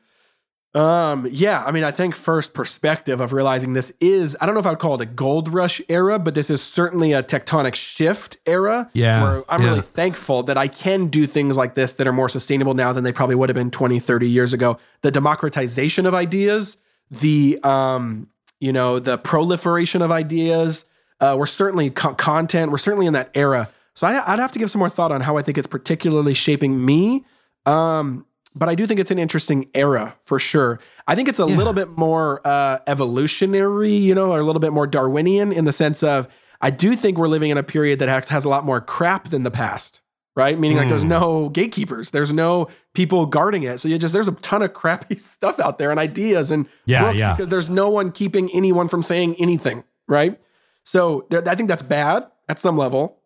[0.72, 4.60] Um, yeah, I mean, I think first perspective of realizing this is, I don't know
[4.60, 7.74] if I would call it a gold rush era, but this is certainly a tectonic
[7.74, 8.88] shift era.
[8.92, 9.22] Yeah.
[9.22, 9.68] Where I'm yeah.
[9.70, 13.02] really thankful that I can do things like this that are more sustainable now than
[13.02, 14.78] they probably would have been 20, 30 years ago.
[15.02, 16.76] The democratization of ideas,
[17.10, 18.28] the, um,
[18.60, 20.84] you know, the proliferation of ideas,
[21.20, 22.70] uh, we're certainly co- content.
[22.70, 23.70] We're certainly in that era.
[23.94, 26.32] So I, would have to give some more thought on how I think it's particularly
[26.32, 27.24] shaping me.
[27.66, 28.24] Um,
[28.54, 30.80] but I do think it's an interesting era for sure.
[31.06, 31.56] I think it's a yeah.
[31.56, 35.72] little bit more uh, evolutionary, you know, or a little bit more Darwinian in the
[35.72, 36.28] sense of
[36.60, 39.28] I do think we're living in a period that has, has a lot more crap
[39.28, 40.02] than the past,
[40.36, 40.58] right?
[40.58, 40.80] Meaning mm.
[40.80, 41.08] like there's hmm.
[41.08, 43.78] no gatekeepers, there's no people guarding it.
[43.78, 47.02] So you just there's a ton of crappy stuff out there and ideas and yeah,
[47.04, 47.34] books yeah.
[47.34, 50.38] because there's no one keeping anyone from saying anything, right?
[50.84, 53.18] So I think that's bad at some level.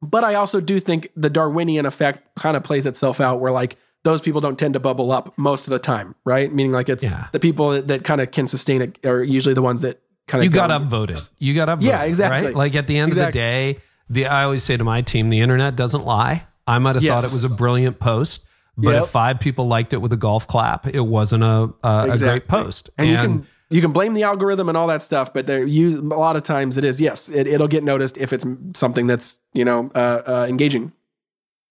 [0.00, 3.76] But I also do think the Darwinian effect kind of plays itself out where like
[4.04, 6.52] those people don't tend to bubble up most of the time, right?
[6.52, 7.28] Meaning like it's yeah.
[7.32, 10.40] the people that, that kind of can sustain it are usually the ones that kind
[10.40, 11.28] of You got upvoted.
[11.38, 11.82] You got upvoted.
[11.82, 12.48] Yeah, exactly.
[12.48, 12.56] Right?
[12.56, 13.28] Like at the end exactly.
[13.28, 13.38] of the
[13.74, 13.80] day,
[14.10, 16.46] the I always say to my team, the internet doesn't lie.
[16.66, 17.12] I might have yes.
[17.12, 18.44] thought it was a brilliant post,
[18.76, 19.02] but yep.
[19.02, 22.26] if five people liked it with a golf clap, it wasn't a a, exactly.
[22.26, 22.90] a great post.
[22.98, 25.66] And, and you can you can blame the algorithm and all that stuff, but there
[25.66, 29.06] you a lot of times it is yes, it, will get noticed if it's something
[29.06, 30.92] that's you know uh, uh, engaging.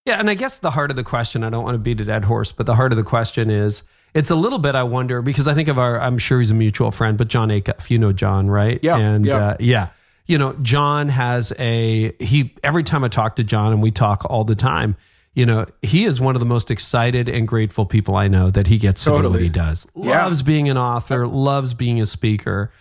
[0.07, 2.05] Yeah, and I guess the heart of the question, I don't want to beat a
[2.05, 5.21] dead horse, but the heart of the question is it's a little bit I wonder
[5.21, 7.97] because I think of our I'm sure he's a mutual friend, but Jon Acuff, you
[7.97, 8.79] know Jon, right?
[8.81, 9.35] Yeah, and yeah.
[9.35, 9.89] Uh, yeah.
[10.25, 14.23] You know, Jon has a he every time I talk to Jon and we talk
[14.29, 14.95] all the time,
[15.33, 18.67] you know, he is one of the most excited and grateful people I know that
[18.67, 19.23] he gets totally.
[19.23, 19.87] to do what he does.
[19.93, 20.23] Yeah.
[20.23, 22.71] Loves being an author, loves being a speaker.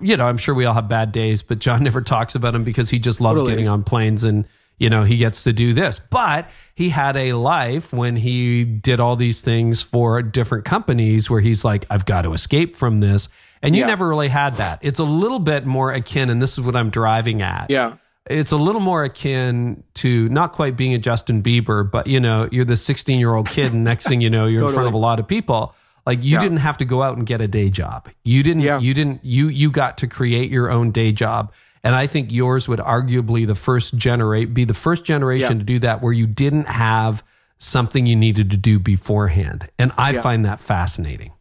[0.00, 2.64] You know, I'm sure we all have bad days, but Jon never talks about them
[2.64, 3.52] because he just loves totally.
[3.52, 4.46] getting on planes and
[4.78, 5.98] you know, he gets to do this.
[5.98, 11.40] But he had a life when he did all these things for different companies where
[11.40, 13.28] he's like, I've got to escape from this.
[13.62, 13.86] And you yeah.
[13.86, 14.80] never really had that.
[14.82, 17.70] It's a little bit more akin, and this is what I'm driving at.
[17.70, 22.20] Yeah it's a little more akin to not quite being a Justin Bieber, but you
[22.20, 24.70] know, you're the 16 year old kid, and next thing you know, you're totally.
[24.70, 25.74] in front of a lot of people.
[26.06, 26.40] Like you yeah.
[26.40, 28.08] didn't have to go out and get a day job.
[28.24, 28.62] You didn't.
[28.62, 28.80] Yeah.
[28.80, 29.24] You didn't.
[29.24, 31.52] You you got to create your own day job.
[31.84, 35.58] And I think yours would arguably the first generate be the first generation yeah.
[35.58, 37.24] to do that, where you didn't have
[37.58, 39.68] something you needed to do beforehand.
[39.78, 41.32] And I find that fascinating.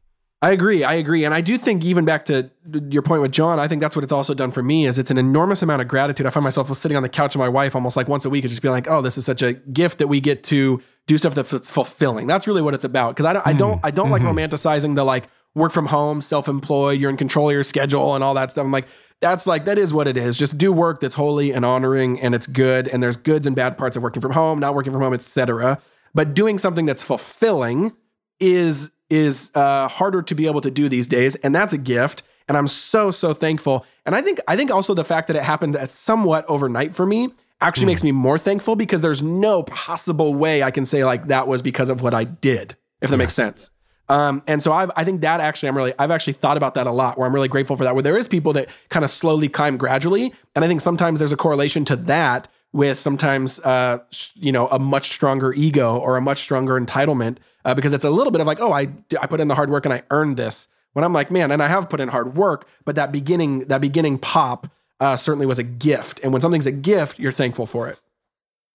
[0.44, 0.84] I agree.
[0.84, 1.24] I agree.
[1.24, 2.50] And I do think even back to
[2.90, 5.12] your point with Jon, I think that's what it's also done for me is it's
[5.12, 6.26] an enormous amount of gratitude.
[6.26, 8.44] I find myself sitting on the couch with my wife almost like once a week
[8.44, 11.20] and just being like, oh, this is such a gift that we get to do
[11.20, 12.26] stuff that's fulfilling.
[12.26, 13.16] That's really what it's about.
[13.16, 14.26] Cause I don't, I don't, I don't mm-hmm.
[14.26, 18.24] like romanticizing the like work from home, self-employed, you're in control of your schedule and
[18.24, 18.66] all that stuff.
[18.66, 18.88] I'm like,
[19.22, 20.38] that's like, that is what it is.
[20.38, 22.88] Just do work that's holy and honoring and it's good.
[22.88, 25.80] And there's goods and bad parts of working from home, not working from home, etc.
[26.14, 27.94] But doing something that's fulfilling
[28.40, 32.24] is is uh, harder to be able to do these days, and that's a gift.
[32.48, 33.86] And I'm so, so thankful.
[34.06, 37.30] And I think, I think also the fact that it happened somewhat overnight for me
[37.60, 37.88] actually mm.
[37.88, 41.62] makes me more thankful because there's no possible way I can say like that was
[41.62, 43.18] because of what I did, if that yes.
[43.18, 43.72] makes sense.
[44.12, 46.86] Um, and so I've, I think that actually, I'm really, I've actually thought about that
[46.86, 49.10] a lot where I'm really grateful for that, where there is people that kind of
[49.10, 50.34] slowly climb gradually.
[50.54, 54.00] And I think sometimes there's a correlation to that with sometimes, uh,
[54.36, 58.10] you know, a much stronger ego or a much stronger entitlement uh, because it's a
[58.10, 60.36] little bit of like, oh, I, I put in the hard work and I earned
[60.36, 60.68] this.
[60.92, 63.80] When I'm like, man, and I have put in hard work, but that beginning, that
[63.80, 64.68] beginning pop
[65.00, 66.20] uh, certainly was a gift.
[66.22, 67.98] And when something's a gift, you're thankful for it.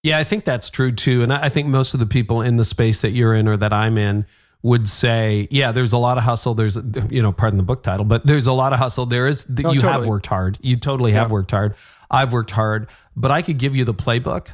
[0.03, 1.22] Yeah, I think that's true too.
[1.22, 3.75] And I think most of the people in the space that you're in or that
[3.75, 4.25] I'm in
[4.66, 6.52] would say, yeah, there's a lot of hustle.
[6.52, 6.76] There's,
[7.09, 9.07] you know, pardon the book title, but there's a lot of hustle.
[9.07, 10.00] There is, no, you totally.
[10.00, 10.59] have worked hard.
[10.61, 11.20] You totally yeah.
[11.20, 11.76] have worked hard.
[12.11, 14.48] I've worked hard, but I could give you the playbook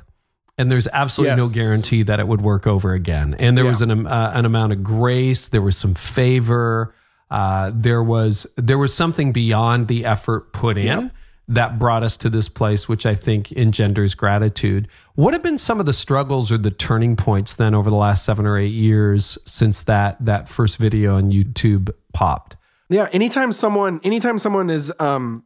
[0.58, 1.48] and there's absolutely yes.
[1.50, 3.36] no guarantee that it would work over again.
[3.38, 3.70] And there yeah.
[3.70, 5.48] was an, uh, an amount of grace.
[5.48, 6.94] There was some favor.
[7.30, 11.10] Uh, there was, there was something beyond the effort put in.
[11.48, 14.88] That brought us to this place, which I think engenders gratitude.
[15.14, 18.24] What have been some of the struggles or the turning points then over the last
[18.24, 22.56] seven or eight years since that that first video on YouTube popped?
[22.88, 25.44] Yeah, anytime someone anytime someone is um,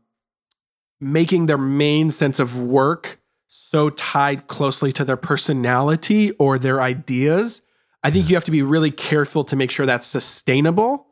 [1.01, 7.63] making their main sense of work so tied closely to their personality or their ideas,
[8.03, 11.07] I think you have to be really careful to make sure that's sustainable.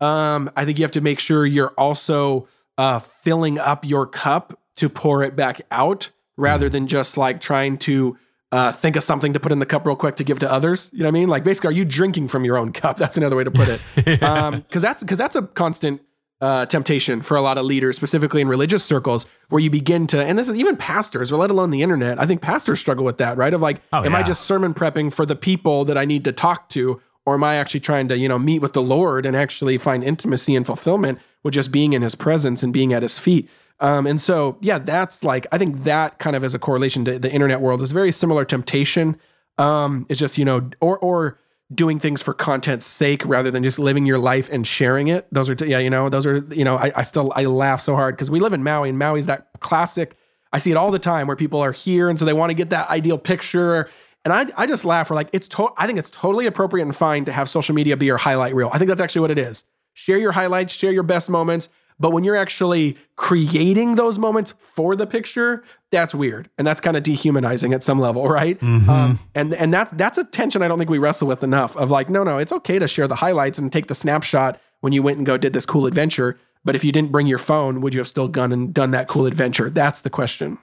[0.00, 2.46] Um, I think you have to make sure you're also
[2.78, 6.72] uh, filling up your cup to pour it back out rather mm.
[6.72, 8.16] than just like trying to
[8.50, 10.90] uh, think of something to put in the cup real quick to give to others.
[10.92, 11.28] You know what I mean?
[11.28, 12.96] Like basically, are you drinking from your own cup?
[12.98, 13.80] That's another way to put it.
[13.96, 16.00] Because um, that's because that's a constant
[16.40, 20.22] uh, temptation for a lot of leaders, specifically in religious circles, where you begin to,
[20.22, 22.20] and this is even pastors, or let alone the internet.
[22.20, 23.52] I think pastors struggle with that, right?
[23.52, 24.18] Of like, oh, am yeah.
[24.18, 27.44] I just sermon prepping for the people that I need to talk to, or am
[27.44, 30.64] I actually trying to, you know, meet with the Lord and actually find intimacy and
[30.64, 31.18] fulfillment?
[31.48, 33.48] With just being in his presence and being at his feet.
[33.80, 37.18] Um, and so, yeah, that's like, I think that kind of as a correlation to
[37.18, 39.18] the internet world is very similar temptation.
[39.56, 41.38] Um, it's just, you know, or, or
[41.72, 45.26] doing things for content's sake rather than just living your life and sharing it.
[45.32, 47.94] Those are, yeah, you know, those are, you know, I, I still, I laugh so
[47.94, 50.14] hard because we live in Maui and Maui's that classic,
[50.52, 52.10] I see it all the time where people are here.
[52.10, 53.88] And so they want to get that ideal picture.
[54.24, 55.08] And I, I just laugh.
[55.08, 57.96] We're like, it's to, I think it's totally appropriate and fine to have social media
[57.96, 58.70] be your highlight reel.
[58.72, 59.64] I think that's actually what it is
[59.98, 61.68] share your highlights, share your best moments.
[61.98, 66.96] But when you're actually creating those moments for the picture, that's weird, and that's kind
[66.96, 68.58] of dehumanizing at some level, right?
[68.60, 68.88] Mm-hmm.
[68.88, 71.76] Um, and and that that's a tension I don't think we wrestle with enough.
[71.76, 74.92] Of like, no, no, it's okay to share the highlights and take the snapshot when
[74.92, 76.38] you went and go did this cool adventure.
[76.64, 79.08] But if you didn't bring your phone, would you have still gone and done that
[79.08, 79.68] cool adventure?
[79.68, 80.58] That's the question.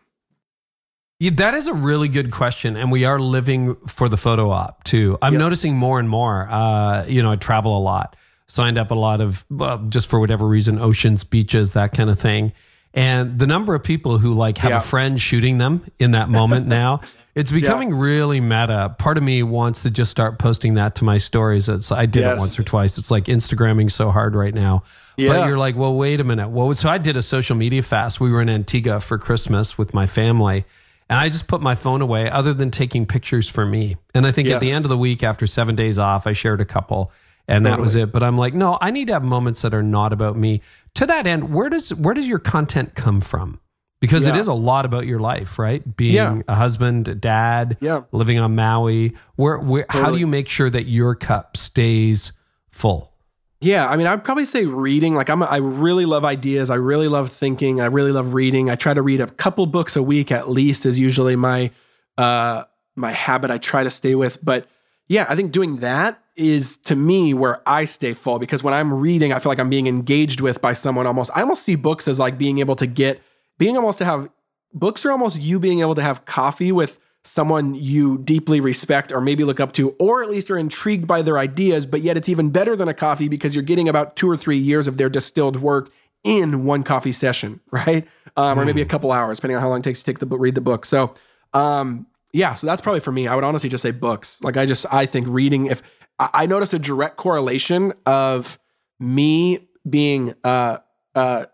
[1.19, 4.85] Yeah, that is a really good question, and we are living for the photo op
[4.85, 5.17] too.
[5.21, 5.39] I'm yep.
[5.41, 6.47] noticing more and more.
[6.49, 8.15] Uh, you know, I travel a lot
[8.47, 12.19] signed up a lot of uh, just for whatever reason oceans beaches that kind of
[12.19, 12.53] thing
[12.93, 14.77] and the number of people who like have yeah.
[14.77, 17.01] a friend shooting them in that moment now
[17.35, 17.99] it's becoming yeah.
[17.99, 21.91] really meta part of me wants to just start posting that to my stories it's
[21.91, 22.37] i did yes.
[22.37, 24.83] it once or twice it's like instagramming so hard right now
[25.17, 25.29] yeah.
[25.29, 28.19] but you're like well wait a minute well so i did a social media fast
[28.19, 30.65] we were in antigua for christmas with my family
[31.09, 33.95] and I just put my phone away other than taking pictures for me.
[34.15, 34.55] And I think yes.
[34.55, 37.11] at the end of the week, after seven days off, I shared a couple
[37.47, 37.77] and totally.
[37.77, 38.11] that was it.
[38.11, 40.61] But I'm like, no, I need to have moments that are not about me.
[40.95, 43.59] To that end, where does where does your content come from?
[44.01, 44.35] Because yeah.
[44.35, 45.95] it is a lot about your life, right?
[45.95, 46.41] Being yeah.
[46.47, 48.01] a husband, a dad, yeah.
[48.11, 49.15] living on Maui.
[49.35, 50.03] Where, where totally.
[50.03, 52.33] how do you make sure that your cup stays
[52.69, 53.13] full?
[53.61, 55.15] Yeah, I mean, I'd probably say reading.
[55.15, 56.69] Like, I'm, a, I really love ideas.
[56.69, 57.81] I really love thinking.
[57.81, 58.69] I really love reading.
[58.69, 60.85] I try to read a couple books a week at least.
[60.85, 61.71] Is usually my
[62.17, 63.49] uh, my habit.
[63.49, 64.43] I try to stay with.
[64.43, 64.67] But
[65.07, 68.93] yeah, I think doing that is to me where I stay full because when I'm
[68.93, 71.31] reading, I feel like I'm being engaged with by someone almost.
[71.35, 73.21] I almost see books as like being able to get,
[73.57, 74.29] being almost to have,
[74.73, 79.19] books are almost you being able to have coffee with someone you deeply respect or
[79.19, 82.29] maybe look up to, or at least are intrigued by their ideas, but yet it's
[82.29, 85.09] even better than a coffee because you're getting about two or three years of their
[85.09, 85.89] distilled work
[86.23, 88.07] in one coffee session, right?
[88.35, 88.61] Um, mm.
[88.61, 88.89] Or maybe a hmm.
[88.89, 90.85] couple hours, depending on how long it takes to take the book, read the book.
[90.85, 91.15] So,
[91.53, 93.27] um, yeah, so that's probably for me.
[93.27, 94.43] I would honestly just say books.
[94.43, 95.81] Like I just I think reading if
[96.17, 98.57] I noticed a direct correlation of
[98.99, 100.77] me being uh,
[101.13, 101.45] uh,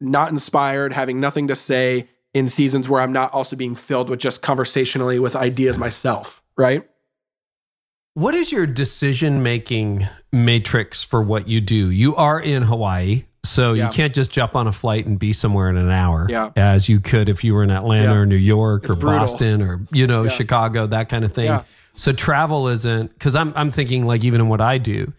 [0.00, 4.20] not inspired, having nothing to say in seasons where I'm not also being filled with
[4.20, 6.88] just conversationally with ideas myself, right?
[8.14, 11.90] What is your decision making matrix for what you do?
[11.90, 13.86] You are in Hawaii, so yeah.
[13.86, 16.50] you can't just jump on a flight and be somewhere in an hour yeah.
[16.56, 18.18] as you could if you were in Atlanta yeah.
[18.18, 19.20] or New York it's or brutal.
[19.20, 21.60] Boston or you know Chicago, that kind of thing.
[21.98, 25.12] So travel isn't because I'm I'm thinking like even in what I do,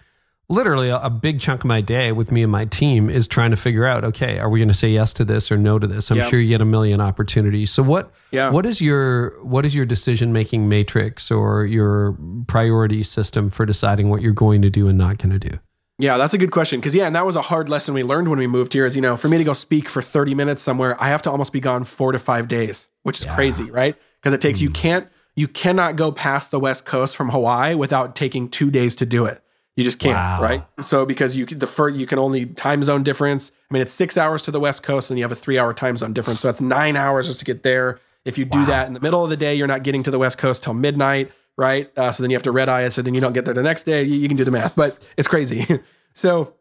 [0.49, 3.51] literally a, a, big chunk of my day with me and my team is trying
[3.51, 5.85] to figure out okay are we going to say yes to this or no to
[5.85, 6.27] this i'm yep.
[6.27, 8.49] sure you get a million opportunities so what yeah.
[8.49, 14.09] what is your what is your decision making matrix or your priority system for deciding
[14.09, 15.59] what you're going to do and not going to do
[16.01, 16.79] yeah, that's a good question.
[16.79, 18.95] Because, yeah, and that was a hard lesson we learned when we moved here is,
[18.95, 21.51] you know, for me to go speak for 30 minutes somewhere, I have to almost
[21.51, 23.35] be gone four to five days, which is yeah.
[23.35, 23.97] crazy, right?
[24.21, 24.63] Because it takes, mm.
[24.63, 28.95] you can't, you cannot go past the West Coast from Hawaii without taking two days
[28.97, 29.41] to do it.
[29.75, 30.41] You just can't, wow.
[30.41, 30.65] right?
[30.81, 33.53] So because you the first you can only time zone difference.
[33.69, 35.73] I mean, it's six hours to the West Coast, and you have a three hour
[35.73, 36.41] time zone difference.
[36.41, 37.99] So that's nine hours just to get there.
[38.25, 38.65] If you do wow.
[38.65, 40.73] that in the middle of the day, you're not getting to the West Coast till
[40.73, 41.89] midnight, right?
[41.97, 42.91] Uh, so then you have to red eye it.
[42.91, 44.03] So then you don't get there the next day.
[44.03, 45.65] You, you can do the math, but it's crazy.
[46.13, 46.55] so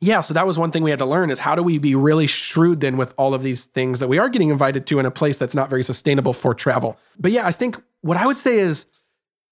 [0.00, 1.94] yeah, so that was one thing we had to learn is how do we be
[1.94, 5.06] really shrewd then with all of these things that we are getting invited to in
[5.06, 6.96] a place that's not very sustainable for travel.
[7.18, 8.86] But yeah, I think what I would say is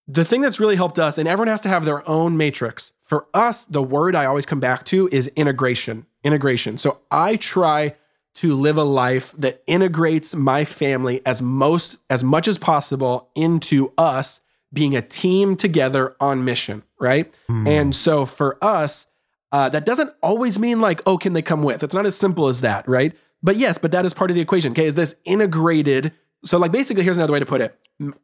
[0.08, 2.92] the thing that's really helped us, and everyone has to have their own matrix.
[3.02, 6.06] For us, the word I always come back to is integration.
[6.22, 6.78] Integration.
[6.78, 7.96] So I try
[8.36, 13.92] to live a life that integrates my family as most as much as possible into
[13.96, 14.40] us
[14.72, 17.34] being a team together on mission, right?
[17.48, 17.68] Mm.
[17.68, 19.06] And so for us,
[19.52, 21.82] uh, that doesn't always mean like, oh, can they come with?
[21.82, 23.16] It's not as simple as that, right?
[23.42, 24.72] But yes, but that is part of the equation.
[24.72, 26.12] Okay, is this integrated?
[26.44, 27.78] So, like, basically, here's another way to put it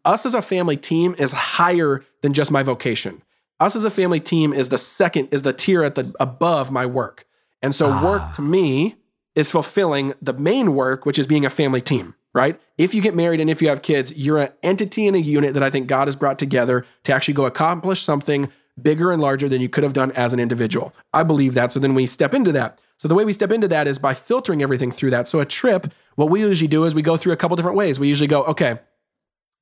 [0.04, 3.22] us as a family team is higher than just my vocation.
[3.58, 6.84] Us as a family team is the second, is the tier at the above my
[6.84, 7.26] work.
[7.62, 8.04] And so ah.
[8.04, 8.96] work to me
[9.34, 12.60] is fulfilling the main work, which is being a family team, right?
[12.76, 15.54] If you get married and if you have kids, you're an entity and a unit
[15.54, 19.48] that I think God has brought together to actually go accomplish something bigger and larger
[19.48, 20.94] than you could have done as an individual.
[21.12, 21.72] I believe that.
[21.72, 22.80] So then we step into that.
[22.96, 25.28] So the way we step into that is by filtering everything through that.
[25.28, 27.98] So a trip, what we usually do is we go through a couple different ways.
[27.98, 28.78] We usually go, okay,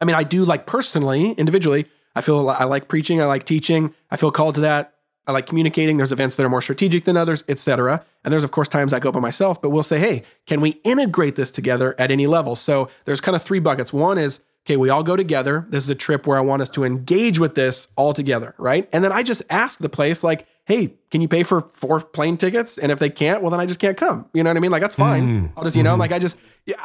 [0.01, 3.95] I mean, I do like personally, individually, I feel I like preaching, I like teaching,
[4.11, 4.95] I feel called to that.
[5.27, 5.99] I like communicating.
[5.99, 8.05] There's events that are more strategic than others, etc.
[8.25, 10.81] And there's of course times I go by myself, but we'll say, hey, can we
[10.83, 12.57] integrate this together at any level?
[12.57, 13.93] So there's kind of three buckets.
[13.93, 15.66] One is okay, we all go together.
[15.70, 18.88] This is a trip where I want us to engage with this all together, right?
[18.92, 22.37] And then I just ask the place, like, hey, can you pay for four plane
[22.37, 22.79] tickets?
[22.79, 24.29] And if they can't, well, then I just can't come.
[24.33, 24.70] You know what I mean?
[24.70, 25.27] Like, that's fine.
[25.27, 25.53] Mm.
[25.57, 26.01] I'll just, you know, mm-hmm.
[26.01, 26.37] like I just,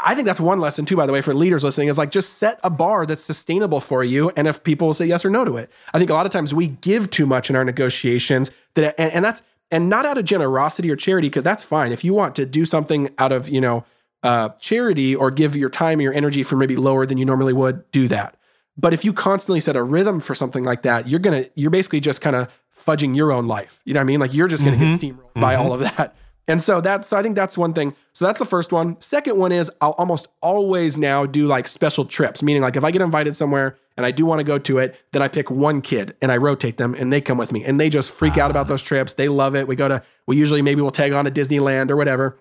[0.04, 2.40] I think that's one lesson too, by the way, for leaders listening is like just
[2.40, 4.32] set a bar that's sustainable for you.
[4.36, 6.54] And if people say yes or no to it, I think a lot of times
[6.54, 10.26] we give too much in our negotiations that, and, and that's, and not out of
[10.26, 11.92] generosity or charity, because that's fine.
[11.92, 13.84] If you want to do something out of, you know,
[14.24, 17.54] uh, charity or give your time or your energy for maybe lower than you normally
[17.54, 18.38] would, do that.
[18.78, 22.02] But if you constantly set a rhythm for something like that, you're gonna you're basically
[22.02, 23.80] just kind of fudging your own life.
[23.86, 24.20] You know what I mean?
[24.20, 24.88] Like you're just gonna mm-hmm.
[24.88, 25.42] get steamrolled mm-hmm.
[25.42, 26.16] by all of that.
[26.48, 27.96] And so that's so I think that's one thing.
[28.14, 29.00] So that's the first one.
[29.02, 32.92] Second one is I'll almost always now do like special trips, meaning like if I
[32.92, 35.82] get invited somewhere and I do want to go to it, then I pick one
[35.82, 38.52] kid and I rotate them and they come with me and they just freak out
[38.52, 38.70] about ah.
[38.70, 39.16] those trips.
[39.16, 39.68] They love it.
[39.68, 42.40] We go to we usually maybe we'll tag on to Disneyland or whatever.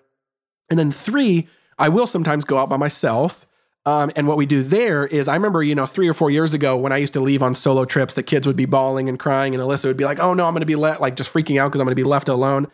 [0.69, 3.45] And then three, I will sometimes go out by myself.
[3.85, 6.55] Um, and what we do there is, I remember, you know, three or four years
[6.55, 9.19] ago when I used to leave on solo trips, the kids would be bawling and
[9.19, 11.31] crying, and Alyssa would be like, "Oh no, I'm going to be let like just
[11.31, 12.67] freaking out because I'm going to be left alone."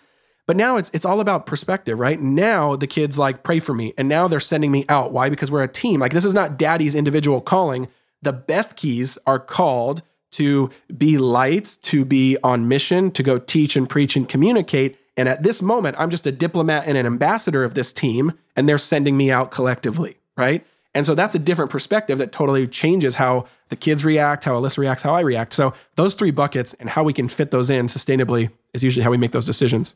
[0.47, 2.19] But now it's it's all about perspective, right?
[2.19, 5.11] Now the kids like pray for me, and now they're sending me out.
[5.11, 5.29] Why?
[5.29, 5.99] Because we're a team.
[5.99, 7.89] Like this is not daddy's individual calling.
[8.21, 13.89] The Bethkes are called to be lights, to be on mission, to go teach and
[13.89, 14.97] preach and communicate.
[15.17, 18.67] And at this moment, I'm just a diplomat and an ambassador of this team, and
[18.67, 20.65] they're sending me out collectively, right?
[20.93, 24.77] And so that's a different perspective that totally changes how the kids react, how Alyssa
[24.79, 25.53] reacts, how I react.
[25.53, 29.11] So those three buckets and how we can fit those in sustainably is usually how
[29.11, 29.95] we make those decisions.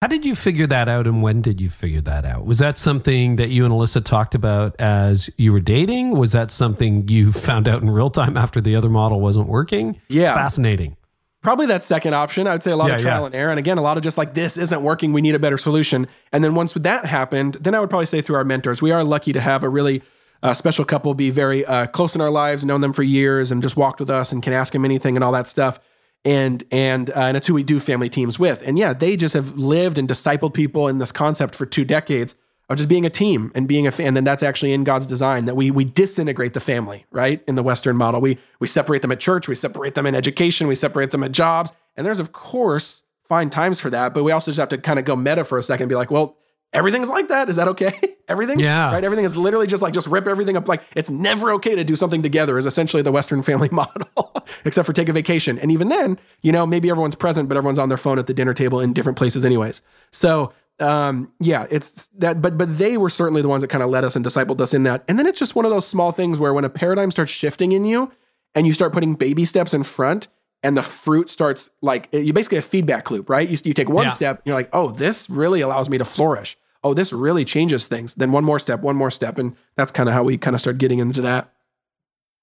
[0.00, 2.44] How did you figure that out and when did you figure that out?
[2.44, 6.16] Was that something that you and Alyssa talked about as you were dating?
[6.16, 10.00] Was that something you found out in real time after the other model wasn't working?
[10.08, 10.34] Yeah.
[10.34, 10.96] Fascinating.
[11.40, 12.46] Probably that second option.
[12.48, 13.26] I would say a lot yeah, of trial yeah.
[13.26, 13.50] and error.
[13.50, 15.12] And again, a lot of just like, this isn't working.
[15.12, 16.08] We need a better solution.
[16.32, 19.04] And then once that happened, then I would probably say through our mentors, we are
[19.04, 20.02] lucky to have a really
[20.42, 23.62] uh, special couple be very uh, close in our lives, known them for years and
[23.62, 25.78] just walked with us and can ask them anything and all that stuff.
[26.24, 28.62] And and uh, and it's who we do family teams with.
[28.66, 32.34] And yeah, they just have lived and discipled people in this concept for two decades
[32.68, 34.08] of just being a team and being a fan.
[34.08, 37.42] And then that's actually in God's design that we we disintegrate the family, right?
[37.48, 40.66] In the Western model, we we separate them at church, we separate them in education,
[40.66, 41.72] we separate them at jobs.
[41.96, 44.98] And there's of course fine times for that, but we also just have to kind
[44.98, 46.36] of go meta for a second and be like, well,
[46.72, 47.48] everything's like that.
[47.48, 47.92] Is that okay?
[48.28, 48.58] everything?
[48.58, 48.90] Yeah.
[48.90, 49.04] Right.
[49.04, 50.68] Everything is literally just like just rip everything up.
[50.68, 52.58] Like it's never okay to do something together.
[52.58, 55.58] Is essentially the Western family model, except for take a vacation.
[55.58, 58.34] And even then, you know, maybe everyone's present, but everyone's on their phone at the
[58.34, 59.80] dinner table in different places, anyways.
[60.12, 63.90] So um, yeah, it's that, but but they were certainly the ones that kind of
[63.90, 65.04] led us and discipled us in that.
[65.08, 67.72] And then it's just one of those small things where when a paradigm starts shifting
[67.72, 68.12] in you
[68.54, 70.28] and you start putting baby steps in front,
[70.62, 73.48] and the fruit starts like you basically a feedback loop, right?
[73.48, 74.10] You, you take one yeah.
[74.10, 76.56] step, you're like, oh, this really allows me to flourish.
[76.84, 78.14] Oh, this really changes things.
[78.14, 80.60] Then one more step, one more step, and that's kind of how we kind of
[80.60, 81.52] start getting into that.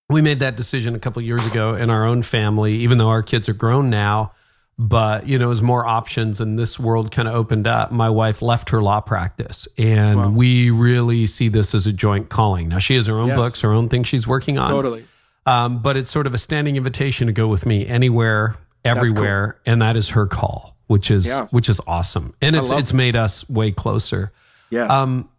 [0.10, 3.24] We made that decision a couple years ago in our own family, even though our
[3.24, 4.34] kids are grown now.
[4.78, 8.42] But you know, as more options and this world kind of opened up, my wife
[8.42, 10.30] left her law practice, and wow.
[10.30, 12.68] we really see this as a joint calling.
[12.70, 13.38] Now she has her own yes.
[13.38, 14.72] books, her own things she's working on.
[14.72, 15.06] Totally
[15.46, 19.74] um, but it's sort of a standing invitation to go with me anywhere, everywhere, cool.
[19.74, 21.46] and that is her call, which is yeah.
[21.48, 24.32] which is awesome, and it's it's made us way closer.
[24.72, 24.92] Yes.
[24.92, 25.30] Um,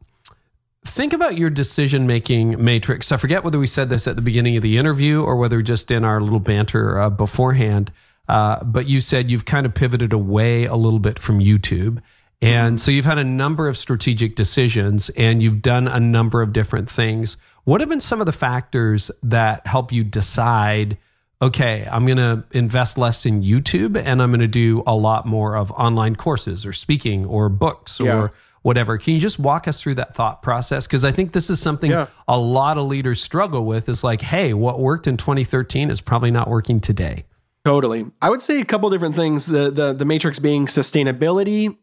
[0.84, 3.10] think about your decision making matrix.
[3.10, 5.90] I forget whether we said this at the beginning of the interview or whether just
[5.90, 7.90] in our little banter uh, beforehand.
[8.28, 12.00] Uh, but you said you've kind of pivoted away a little bit from YouTube.
[12.42, 16.52] And so you've had a number of strategic decisions and you've done a number of
[16.52, 17.36] different things.
[17.64, 20.98] What have been some of the factors that help you decide,
[21.40, 25.24] okay, I'm going to invest less in YouTube and I'm going to do a lot
[25.24, 28.16] more of online courses or speaking or books yeah.
[28.16, 28.98] or whatever.
[28.98, 30.86] Can you just walk us through that thought process?
[30.86, 32.06] Because I think this is something yeah.
[32.28, 36.30] a lot of leaders struggle with is like, hey, what worked in 2013 is probably
[36.30, 37.24] not working today.
[37.66, 38.06] Totally.
[38.22, 39.46] I would say a couple different things.
[39.46, 41.76] The the the matrix being sustainability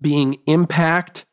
[0.00, 1.26] being impact,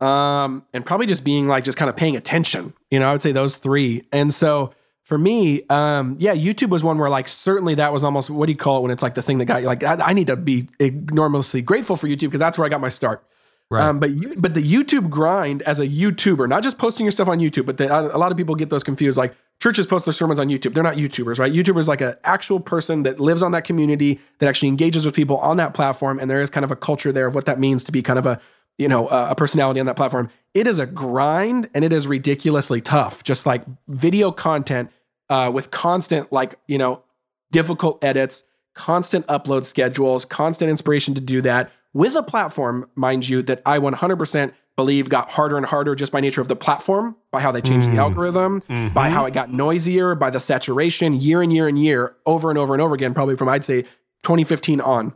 [0.00, 2.74] um, and probably just being like just kind of paying attention.
[2.90, 4.02] You know, I would say those three.
[4.12, 8.28] And so for me, um, yeah, YouTube was one where like certainly that was almost
[8.28, 9.96] what do you call it when it's like the thing that got you like I,
[10.00, 13.24] I need to be enormously grateful for YouTube because that's where I got my start.
[13.70, 13.84] Right.
[13.84, 17.28] Um, but you, but the YouTube grind as a YouTuber, not just posting your stuff
[17.28, 19.16] on YouTube, but the, a lot of people get those confused.
[19.16, 20.74] Like churches post their sermons on YouTube.
[20.74, 21.52] They're not YouTubers, right?
[21.52, 25.38] YouTubers like an actual person that lives on that community that actually engages with people
[25.38, 27.84] on that platform, and there is kind of a culture there of what that means
[27.84, 28.40] to be kind of a
[28.76, 30.30] you know a personality on that platform.
[30.52, 33.22] It is a grind, and it is ridiculously tough.
[33.22, 34.90] Just like video content
[35.30, 37.04] uh, with constant like you know
[37.52, 38.42] difficult edits,
[38.74, 43.78] constant upload schedules, constant inspiration to do that with a platform, mind you, that I
[43.78, 47.60] 100% believe got harder and harder just by nature of the platform, by how they
[47.60, 47.92] changed mm.
[47.92, 48.94] the algorithm, mm-hmm.
[48.94, 52.58] by how it got noisier, by the saturation year and year and year, over and
[52.58, 53.82] over and over again, probably from I'd say
[54.22, 55.14] 2015 on.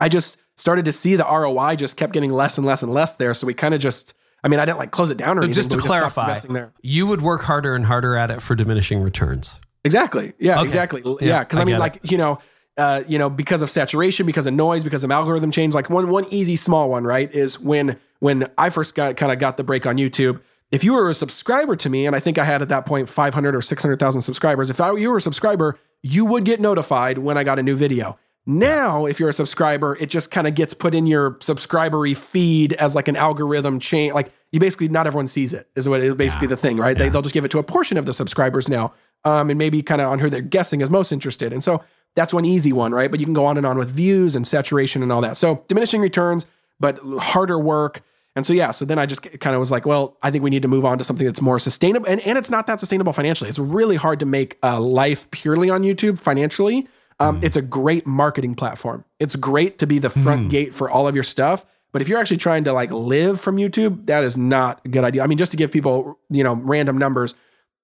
[0.00, 3.16] I just started to see the ROI just kept getting less and less and less
[3.16, 3.32] there.
[3.34, 5.54] So we kind of just, I mean, I didn't like close it down or anything.
[5.54, 6.36] Just to clarify,
[6.82, 9.58] you would work harder and harder at it for diminishing returns.
[9.84, 10.32] Exactly.
[10.38, 10.64] Yeah, okay.
[10.64, 11.02] exactly.
[11.20, 11.44] Yeah.
[11.44, 12.10] Cause I, I mean, like, it.
[12.10, 12.38] you know,
[12.76, 15.74] uh, you know, because of saturation, because of noise, because of algorithm change.
[15.74, 19.38] Like one one easy small one, right, is when when I first got kind of
[19.38, 20.40] got the break on YouTube.
[20.72, 23.08] If you were a subscriber to me, and I think I had at that point
[23.08, 27.38] 500 or 600,000 subscribers, if I, you were a subscriber, you would get notified when
[27.38, 28.18] I got a new video.
[28.46, 32.74] Now, if you're a subscriber, it just kind of gets put in your subscribery feed
[32.74, 34.12] as like an algorithm chain.
[34.12, 36.50] Like you basically, not everyone sees it, is what is basically yeah.
[36.50, 36.96] the thing, right?
[36.96, 37.04] Yeah.
[37.04, 38.92] They, they'll just give it to a portion of the subscribers now.
[39.24, 41.52] Um, and maybe kind of on who they're guessing is most interested.
[41.52, 41.82] And so
[42.14, 43.10] that's one easy one, right?
[43.10, 45.36] But you can go on and on with views and saturation and all that.
[45.36, 46.46] So diminishing returns,
[46.78, 48.02] but harder work.
[48.36, 50.50] And so, yeah, so then I just kind of was like, well, I think we
[50.50, 52.06] need to move on to something that's more sustainable.
[52.08, 53.48] And, and it's not that sustainable financially.
[53.48, 56.88] It's really hard to make a life purely on YouTube financially.
[57.20, 57.44] Um, mm.
[57.44, 59.04] It's a great marketing platform.
[59.20, 60.50] It's great to be the front mm.
[60.50, 61.64] gate for all of your stuff.
[61.92, 65.04] But if you're actually trying to like live from YouTube, that is not a good
[65.04, 65.22] idea.
[65.22, 67.36] I mean, just to give people, you know, random numbers,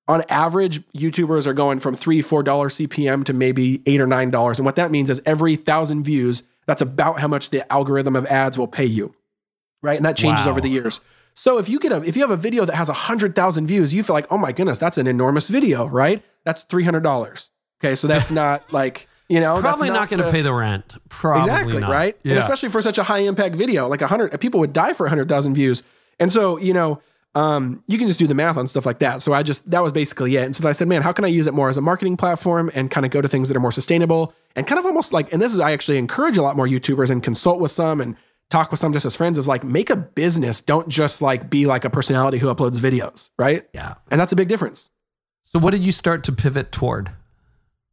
[0.09, 4.31] on average, YouTubers are going from three, four dollar CPM to maybe eight or nine
[4.31, 4.59] dollars.
[4.59, 8.27] And what that means is every thousand views, that's about how much the algorithm of
[8.27, 9.15] ads will pay you.
[9.83, 9.97] Right.
[9.97, 10.53] And that changes wow.
[10.53, 11.01] over the years.
[11.35, 13.67] So if you get a if you have a video that has a hundred thousand
[13.67, 16.23] views, you feel like, oh my goodness, that's an enormous video, right?
[16.45, 17.51] That's three hundred dollars.
[17.83, 20.97] Okay, so that's not like you know, probably not, not going to pay the rent.
[21.09, 21.91] Probably exactly not.
[21.91, 22.33] right, yeah.
[22.33, 25.07] and especially for such a high impact video, like a hundred people would die for
[25.07, 25.85] a hundred thousand views.
[26.19, 27.01] And so you know,
[27.35, 29.23] um, you can just do the math on stuff like that.
[29.23, 30.45] So I just that was basically it.
[30.45, 32.71] And so I said, man, how can I use it more as a marketing platform
[32.75, 35.33] and kind of go to things that are more sustainable and kind of almost like,
[35.33, 38.17] and this is I actually encourage a lot more YouTubers and consult with some and
[38.51, 40.61] talk with some just as friends of like make a business.
[40.61, 43.65] Don't just like be like a personality who uploads videos, right?
[43.73, 43.95] Yeah.
[44.11, 44.91] And that's a big difference.
[45.45, 47.11] So what did you start to pivot toward?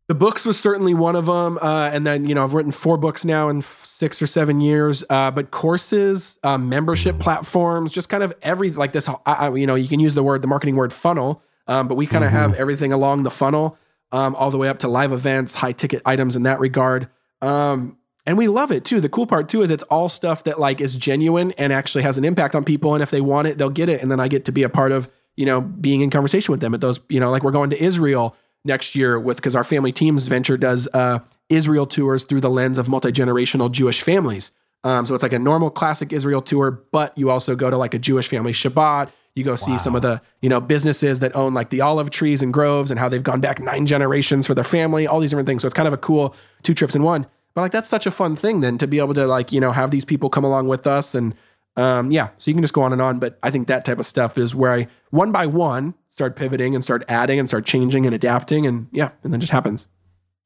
[0.07, 2.97] The books was certainly one of them, uh, and then you know I've written four
[2.97, 5.03] books now in six or seven years.
[5.09, 9.09] Uh, but courses, uh, membership platforms, just kind of every like this.
[9.25, 12.07] I, you know, you can use the word the marketing word funnel, um, but we
[12.07, 12.37] kind of mm-hmm.
[12.37, 13.77] have everything along the funnel,
[14.13, 17.09] um, all the way up to live events, high ticket items in that regard.
[17.41, 19.01] Um, and we love it too.
[19.01, 22.17] The cool part too is it's all stuff that like is genuine and actually has
[22.17, 22.93] an impact on people.
[22.93, 24.01] And if they want it, they'll get it.
[24.01, 26.61] And then I get to be a part of you know being in conversation with
[26.61, 27.01] them at those.
[27.09, 28.37] You know, like we're going to Israel
[28.67, 32.77] next year with because our family teams venture does uh, Israel tours through the lens
[32.77, 34.51] of multi generational Jewish families.
[34.83, 37.93] Um, so it's like a normal classic Israel tour, but you also go to like
[37.93, 39.09] a Jewish family Shabbat.
[39.35, 39.77] You go see wow.
[39.77, 42.99] some of the, you know, businesses that own like the olive trees and groves and
[42.99, 45.61] how they've gone back nine generations for their family, all these different things.
[45.61, 47.27] So it's kind of a cool two trips in one.
[47.53, 49.71] But like that's such a fun thing then to be able to like, you know,
[49.71, 51.33] have these people come along with us and
[51.77, 53.19] um, yeah, so you can just go on and on.
[53.19, 56.75] But I think that type of stuff is where I one by one start pivoting
[56.75, 59.87] and start adding and start changing and adapting and yeah, and then just happens.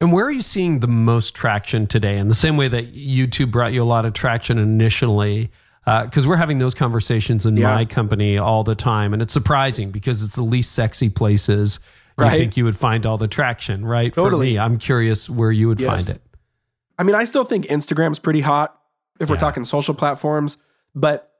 [0.00, 2.18] And where are you seeing the most traction today?
[2.18, 5.50] In the same way that YouTube brought you a lot of traction initially,
[5.84, 7.74] because uh, we're having those conversations in yeah.
[7.74, 11.78] my company all the time, and it's surprising because it's the least sexy places
[12.18, 12.36] you right.
[12.36, 14.12] think you would find all the traction, right?
[14.12, 14.48] Totally.
[14.48, 15.88] For me, I'm curious where you would yes.
[15.88, 16.22] find it.
[16.98, 18.78] I mean, I still think Instagram's pretty hot
[19.18, 19.34] if yeah.
[19.34, 20.58] we're talking social platforms,
[20.94, 21.32] but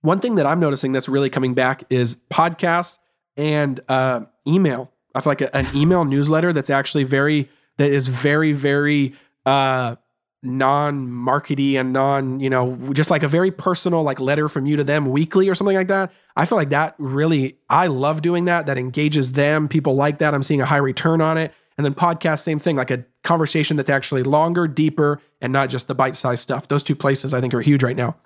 [0.00, 2.98] one thing that I'm noticing that's really coming back is podcasts
[3.36, 4.92] and uh, email.
[5.14, 7.48] I feel like a, an email newsletter that's actually very
[7.78, 9.14] that is very very
[9.46, 9.96] uh,
[10.42, 14.84] non-markety and non, you know, just like a very personal like letter from you to
[14.84, 16.12] them weekly or something like that.
[16.36, 18.66] I feel like that really I love doing that.
[18.66, 19.68] That engages them.
[19.68, 20.34] People like that.
[20.34, 21.52] I'm seeing a high return on it.
[21.76, 25.88] And then podcast, same thing, like a conversation that's actually longer, deeper, and not just
[25.88, 26.68] the bite-sized stuff.
[26.68, 28.16] Those two places I think are huge right now.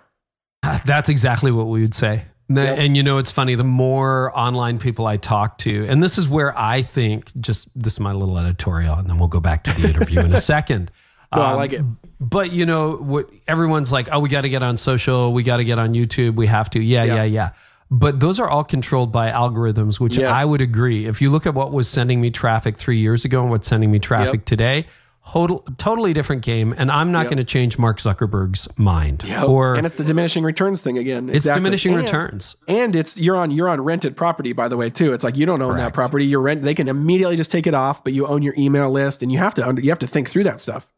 [0.84, 2.24] That's exactly what we would say.
[2.50, 2.78] Yep.
[2.78, 6.30] And you know, it's funny, the more online people I talk to, and this is
[6.30, 9.72] where I think just this is my little editorial, and then we'll go back to
[9.72, 10.90] the interview in a second.
[11.34, 11.84] No, um, I like it.
[12.18, 15.58] But you know, what everyone's like, oh, we got to get on social, we got
[15.58, 16.80] to get on YouTube, we have to.
[16.80, 17.50] Yeah, yeah, yeah, yeah.
[17.90, 20.34] But those are all controlled by algorithms, which yes.
[20.34, 21.06] I would agree.
[21.06, 23.90] If you look at what was sending me traffic three years ago and what's sending
[23.90, 24.44] me traffic yep.
[24.44, 24.86] today,
[25.32, 26.74] total, totally different game.
[26.76, 27.28] And I'm not yep.
[27.28, 29.24] going to change Mark Zuckerberg's mind.
[29.24, 29.44] Yep.
[29.44, 31.28] Or and it's the diminishing returns thing again.
[31.28, 34.90] It's diminishing and, returns, and it's you're on you're on rented property by the way
[34.90, 35.12] too.
[35.12, 35.86] It's like you don't own Correct.
[35.86, 36.26] that property.
[36.26, 36.62] You're rent.
[36.62, 39.38] They can immediately just take it off, but you own your email list, and you
[39.38, 40.88] have to you have to think through that stuff.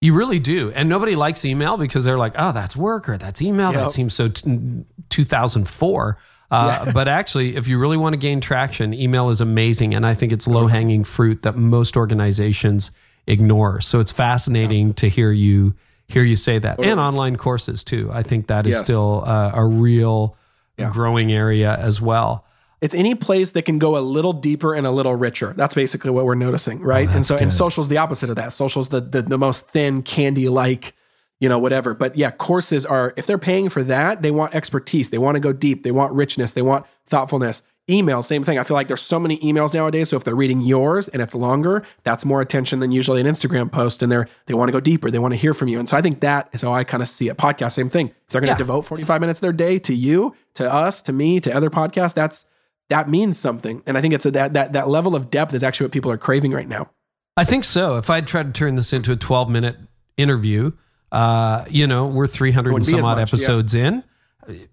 [0.00, 0.70] You really do.
[0.70, 3.72] And nobody likes email because they're like, oh, that's work or that's email.
[3.72, 3.80] Yep.
[3.80, 6.18] That seems so t- 2004.
[6.50, 6.92] Uh, yeah.
[6.94, 9.94] but actually, if you really want to gain traction, email is amazing.
[9.94, 12.92] And I think it's low hanging fruit that most organizations
[13.28, 13.80] ignore.
[13.80, 14.92] So it's fascinating yeah.
[14.94, 15.74] to hear you
[16.08, 16.80] hear you say that.
[16.80, 18.08] And online courses too.
[18.12, 18.84] I think that is yes.
[18.84, 20.36] still uh, a real
[20.78, 20.90] yeah.
[20.90, 22.46] growing area as well.
[22.80, 25.52] It's any place that can go a little deeper and a little richer.
[25.56, 27.08] That's basically what we're noticing, right?
[27.08, 27.42] Oh, and so, good.
[27.42, 28.52] and social's the opposite of that.
[28.52, 30.94] Social's the the, the most thin, candy like,
[31.40, 31.92] you know, whatever.
[31.92, 35.40] But yeah, courses are if they're paying for that, they want expertise, they want to
[35.40, 37.62] go deep, they want richness, they want thoughtfulness.
[37.90, 38.58] Email, same thing.
[38.58, 40.10] I feel like there's so many emails nowadays.
[40.10, 43.72] So if they're reading yours and it's longer, that's more attention than usually an Instagram
[43.72, 44.02] post.
[44.02, 45.10] And they're they want to go deeper.
[45.10, 45.78] They want to hear from you.
[45.78, 47.36] And so I think that is how I kind of see it.
[47.36, 48.08] Podcast, same thing.
[48.08, 48.58] If they're going to yeah.
[48.58, 52.14] devote 45 minutes of their day to you, to us, to me, to other podcasts,
[52.14, 52.44] that's
[52.90, 53.82] that means something.
[53.86, 56.10] And I think it's a, that that that level of depth is actually what people
[56.10, 56.90] are craving right now.
[57.36, 57.96] I think so.
[57.96, 59.76] If I tried to turn this into a 12 minute
[60.16, 60.72] interview,
[61.12, 63.88] uh, you know, we're 300 and some odd much, episodes yeah.
[63.88, 64.04] in.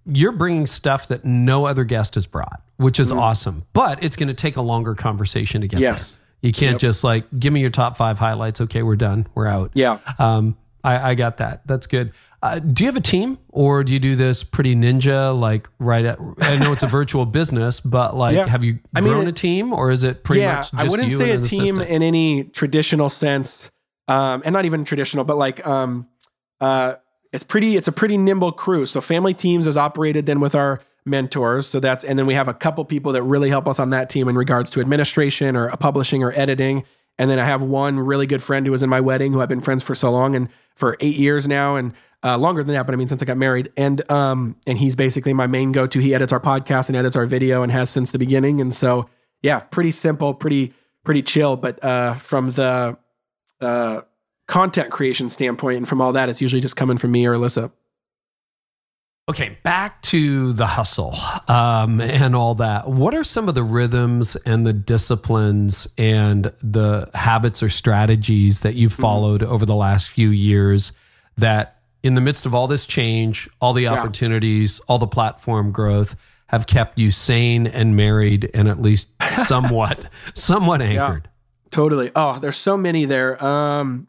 [0.05, 3.65] You're bringing stuff that no other guest has brought, which is mm awesome.
[3.73, 6.17] But it's going to take a longer conversation to get yes.
[6.17, 6.25] there.
[6.41, 6.81] You can't yep.
[6.81, 8.61] just like give me your top five highlights.
[8.61, 9.27] Okay, we're done.
[9.33, 9.71] We're out.
[9.73, 9.99] Yeah.
[10.19, 11.65] Um, I, I got that.
[11.65, 12.13] That's good.
[12.43, 16.05] Uh, do you have a team or do you do this pretty ninja like right
[16.05, 18.45] at I know it's a virtual business but like yeah.
[18.45, 20.87] have you I grown mean, a team or is it pretty yeah, much just I
[20.87, 23.71] wouldn't say a team in any traditional sense
[24.07, 26.07] um, and not even traditional but like um,
[26.61, 26.95] uh,
[27.35, 30.79] it's pretty it's a pretty nimble crew so family teams is operated then with our
[31.05, 33.91] mentors so that's and then we have a couple people that really help us on
[33.91, 36.83] that team in regards to administration or publishing or editing
[37.17, 39.49] and then I have one really good friend who was in my wedding who I've
[39.49, 42.87] been friends for so long and for eight years now and uh, longer than that,
[42.87, 43.71] but I mean since I got married.
[43.77, 45.99] And um, and he's basically my main go to.
[45.99, 48.59] He edits our podcast and edits our video and has since the beginning.
[48.59, 49.07] And so
[49.43, 50.73] yeah, pretty simple, pretty
[51.03, 51.55] pretty chill.
[51.55, 52.97] But uh, from the
[53.61, 54.01] uh,
[54.47, 57.71] content creation standpoint and from all that, it's usually just coming from me or Alyssa.
[59.27, 61.15] Okay, back to the hustle
[61.47, 62.87] um, and all that.
[62.87, 68.75] What are some of the rhythms and the disciplines and the habits or strategies that
[68.75, 69.01] you've mm-hmm.
[69.01, 69.51] followed mm-hmm.
[69.51, 70.91] over the last few years
[71.37, 74.85] that in the midst of all this change, all the opportunities, yeah.
[74.89, 76.15] all the platform growth
[76.49, 81.23] have kept you sane and married and at least somewhat somewhat anchored.
[81.25, 82.11] Yeah, totally.
[82.15, 83.43] Oh, there's so many there.
[83.43, 84.07] Um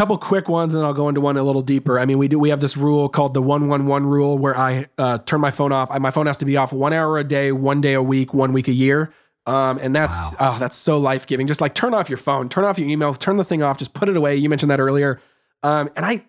[0.00, 1.98] couple quick ones and then I'll go into one a little deeper.
[1.98, 5.18] I mean, we do we have this rule called the 111 rule where I uh,
[5.18, 5.90] turn my phone off.
[5.90, 8.32] I, my phone has to be off 1 hour a day, 1 day a week,
[8.32, 9.12] 1 week a year.
[9.44, 10.54] Um, and that's wow.
[10.54, 11.46] oh, that's so life-giving.
[11.46, 13.92] Just like turn off your phone, turn off your email, turn the thing off, just
[13.92, 14.36] put it away.
[14.36, 15.20] You mentioned that earlier.
[15.62, 16.24] Um, and I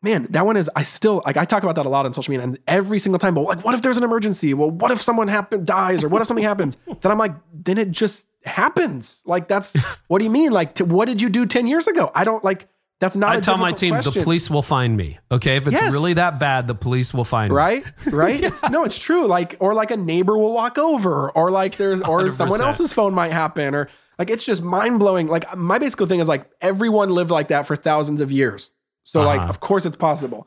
[0.00, 2.32] man, that one is I still like I talk about that a lot on social
[2.32, 4.54] media and every single time, but like what if there's an emergency?
[4.54, 6.78] Well, what if someone happen dies or what if something happens?
[7.02, 9.22] Then I'm like, then it just happens.
[9.26, 9.76] Like that's
[10.08, 10.50] what do you mean?
[10.50, 12.10] Like to, what did you do 10 years ago?
[12.14, 12.68] I don't like
[13.02, 13.34] That's not.
[13.34, 14.14] I tell my team question.
[14.14, 15.18] the police will find me.
[15.30, 15.92] Okay, if it's Yes.
[15.92, 18.12] really that bad, the police will find right me.
[18.12, 21.76] right it's, no it's true like or like a neighbor will walk over or like
[21.78, 22.64] there's or someone 100%.
[22.66, 23.88] else's phone might happen or
[24.20, 27.74] like it's just mind-blowing like my basic thing is like everyone lived like that for
[27.74, 28.70] thousands of years
[29.02, 29.48] so like Uh-huh.
[29.50, 30.46] of course it's possible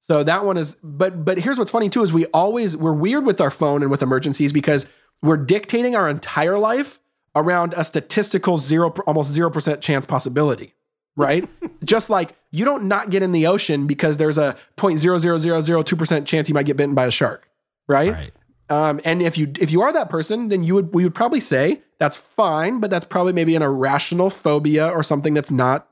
[0.00, 3.24] so that one is but but here's what's funny too is we always we're weird
[3.26, 4.88] with our phone and with emergencies because
[5.22, 7.00] we're dictating our entire life
[7.34, 10.74] around a statistical zero almost zero percent chance possibility
[11.18, 11.48] right?
[11.84, 16.54] Just like you don't not get in the ocean because there's a 0.00002% chance you
[16.54, 17.48] might get bitten by a shark,
[17.86, 18.12] right?
[18.12, 18.32] Right.
[18.68, 21.40] Um, and if you if you are that person, then you would we would probably
[21.40, 25.88] say that's fine, but that's probably maybe an irrational phobia or something that's not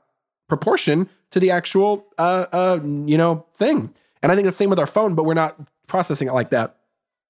[0.47, 3.93] proportion to the actual uh uh you know thing.
[4.21, 5.57] And I think that's the same with our phone, but we're not
[5.87, 6.77] processing it like that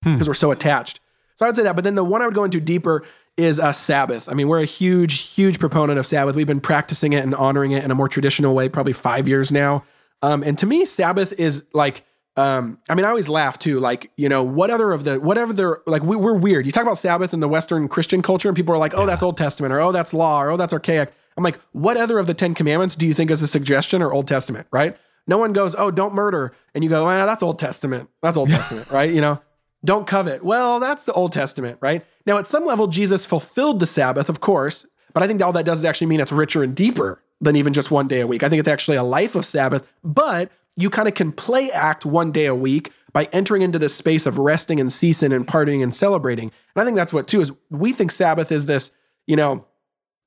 [0.04, 1.00] because we're so attached.
[1.36, 1.76] So I would say that.
[1.76, 3.04] But then the one I would go into deeper
[3.38, 4.30] is a Sabbath.
[4.30, 6.36] I mean, we're a huge, huge proponent of Sabbath.
[6.36, 9.52] We've been practicing it and honoring it in a more traditional way, probably five years
[9.52, 9.84] now.
[10.22, 12.06] Um, and to me, Sabbath is like,
[12.38, 13.80] um, I mean, I always laugh too.
[13.80, 16.66] Like, you know, what other of the, whatever they're like, we, we're weird.
[16.66, 19.24] You talk about Sabbath in the Western Christian culture, and people are like, oh, that's
[19.24, 21.12] Old Testament, or oh, that's law, or oh, that's archaic.
[21.38, 24.14] I'm like, what other of the Ten Commandments do you think is a suggestion or
[24.14, 24.98] Old Testament, right?
[25.28, 26.54] No one goes, oh, don't murder.
[26.74, 28.10] And you go, ah, that's Old Testament.
[28.22, 29.12] That's Old Testament, right?
[29.12, 29.42] You know,
[29.86, 30.44] don't covet.
[30.44, 32.06] Well, that's the Old Testament, right?
[32.26, 35.66] Now, at some level, Jesus fulfilled the Sabbath, of course, but I think all that
[35.66, 38.44] does is actually mean it's richer and deeper than even just one day a week.
[38.44, 42.06] I think it's actually a life of Sabbath, but you kind of can play act
[42.06, 45.82] one day a week by entering into this space of resting and ceasing and partying
[45.82, 46.52] and celebrating.
[46.76, 48.92] And I think that's what too is we think Sabbath is this,
[49.26, 49.66] you know,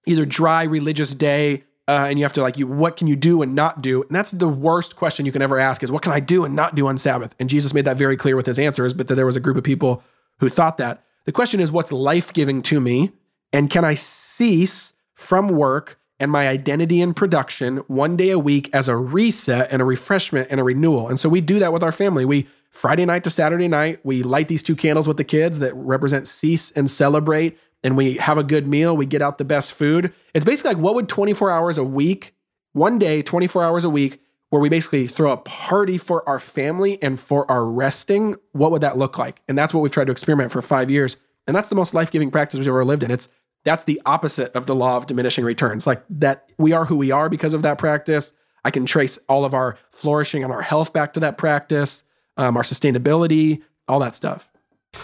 [0.06, 3.43] either dry religious day uh, and you have to like you what can you do
[3.43, 4.03] and not do?
[4.03, 6.55] And that's the worst question you can ever ask is what can i do and
[6.55, 7.34] not do on sabbath?
[7.41, 9.57] And jesus made that very clear with his answers but that there was a group
[9.57, 10.05] of people
[10.39, 11.03] who thought that.
[11.24, 13.12] The question is what's life-giving to me?
[13.53, 18.68] And can i cease from work and my identity in production one day a week
[18.74, 21.09] as a reset and a refreshment and a renewal?
[21.09, 22.24] And so we do that with our family.
[22.24, 25.74] We friday night to saturday night we light these two candles with the kids that
[25.74, 29.72] represent cease and celebrate and we have a good meal, we get out the best
[29.72, 30.12] food.
[30.35, 32.35] It's basically like what would 24 hours a week,
[32.72, 34.20] one day, 24 hours a week,
[34.51, 38.81] where we basically throw a party for our family and for our resting, what would
[38.81, 39.43] that look like?
[39.47, 41.16] And that's what we've tried to experiment for five years.
[41.47, 43.11] And that's the most life-giving practice we've ever lived in.
[43.11, 43.29] It's
[43.64, 45.87] that's the opposite of the law of diminishing returns.
[45.87, 48.33] Like that we are who we are because of that practice.
[48.64, 52.05] I can trace all of our flourishing and our health back to that practice,
[52.37, 54.51] um, our sustainability, all that stuff.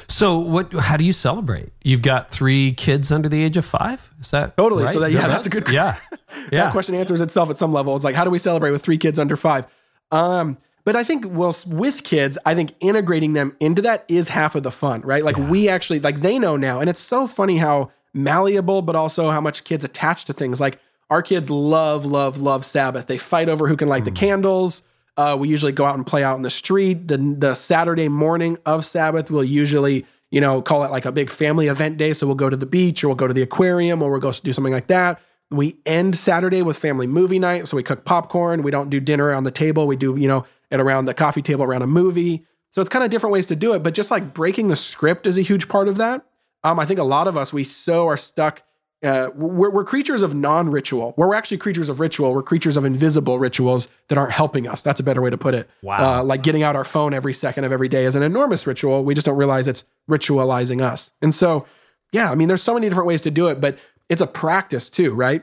[0.08, 0.72] So what?
[0.72, 1.70] How do you celebrate?
[1.82, 4.10] You've got three kids under the age of five.
[4.20, 4.84] Is that Totally.
[4.84, 4.92] right?
[4.92, 6.70] So that- yeah, that's a good- Yeah, that yeah.
[6.70, 7.94] question answers itself at some level.
[7.94, 9.66] It's like, how do we celebrate with three kids under five?
[10.10, 14.54] Um, but I think, well, with kids, I think integrating them into that is half
[14.54, 15.24] of the fun, right?
[15.24, 19.30] Like we actually, like they know now, and it's so funny how malleable, but also
[19.30, 20.60] how much kids attach to things.
[20.60, 20.78] Like
[21.10, 23.06] our kids love, love, love Sabbath.
[23.06, 24.82] They fight over who can light the candles.
[25.16, 27.08] Uh, we usually go out and play out in the street.
[27.08, 31.30] The the Saturday morning of Sabbath, we'll usually you know call it like a big
[31.30, 32.12] family event day.
[32.12, 34.32] So we'll go to the beach or we'll go to the aquarium or we'll go
[34.32, 35.20] do something like that.
[35.50, 37.68] We end Saturday with family movie night.
[37.68, 38.62] So we cook popcorn.
[38.62, 39.86] We don't do dinner on the table.
[39.86, 42.44] We do you know at around the coffee table around a movie.
[42.72, 43.84] So it's kind of different ways to do it.
[43.84, 46.26] But just like breaking the script is a huge part of that.
[46.64, 48.62] Um, I think a lot of us we so are stuck
[49.04, 51.14] uh, we're, we're creatures of non-ritual.
[51.16, 52.32] We're actually creatures of ritual.
[52.34, 54.82] We're creatures of invisible rituals that aren't helping us.
[54.82, 55.68] That's a better way to put it.
[55.82, 56.20] Wow.
[56.20, 59.04] Uh, like getting out our phone every second of every day is an enormous ritual.
[59.04, 61.12] We just don't realize it's ritualizing us.
[61.22, 61.66] And so,
[62.12, 63.78] yeah, I mean, there's so many different ways to do it, but
[64.08, 65.42] it's a practice too, right?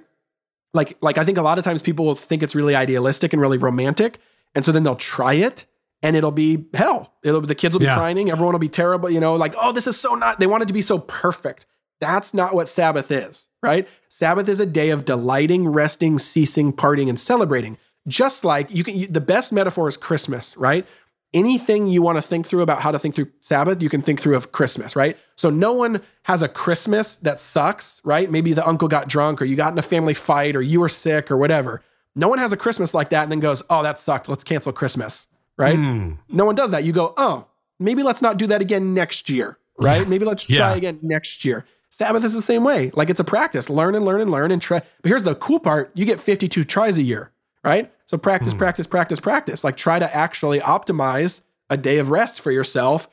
[0.74, 3.42] Like, like I think a lot of times people will think it's really idealistic and
[3.42, 4.20] really romantic,
[4.56, 5.66] and so then they'll try it,
[6.02, 7.14] and it'll be hell.
[7.24, 7.96] It'll the kids will be Yeah.
[7.96, 9.10] crying, everyone will be terrible.
[9.10, 10.40] You know, like oh, this is so not.
[10.40, 11.66] They want it to be so perfect.
[12.00, 13.88] That's not what Sabbath is, right?
[14.10, 17.78] Sabbath is a day of delighting, resting, ceasing, partying, and celebrating.
[18.08, 20.86] Just like you can, you, the best metaphor is Christmas, right?
[21.34, 24.20] Anything you want to think through about how to think through Sabbath, you can think
[24.20, 25.16] through of Christmas, right?
[25.38, 28.30] So no one has a Christmas that sucks, right?
[28.30, 30.90] Maybe the uncle got drunk or you got in a family fight or you were
[30.90, 31.82] sick or whatever.
[32.18, 34.28] No one has a Christmas like that and then goes, oh, that sucked.
[34.28, 35.78] Let's cancel Christmas, right?
[35.78, 36.14] Hmm.
[36.28, 36.84] No one does that.
[36.84, 37.46] You go, oh,
[37.80, 40.06] maybe let's not do that again next year, right?
[40.10, 40.76] Maybe let's try Yeah.
[40.76, 41.66] again next year.
[41.94, 42.90] Sabbath is the same way.
[42.96, 43.70] Like it's a practice.
[43.70, 44.80] Learn and learn and learn and try.
[45.02, 47.32] But here's the cool part you get 52 tries a year,
[47.66, 47.92] right?
[48.06, 49.64] So practice, practice, practice, practice.
[49.64, 53.08] Like try to actually optimize a day of rest for yourself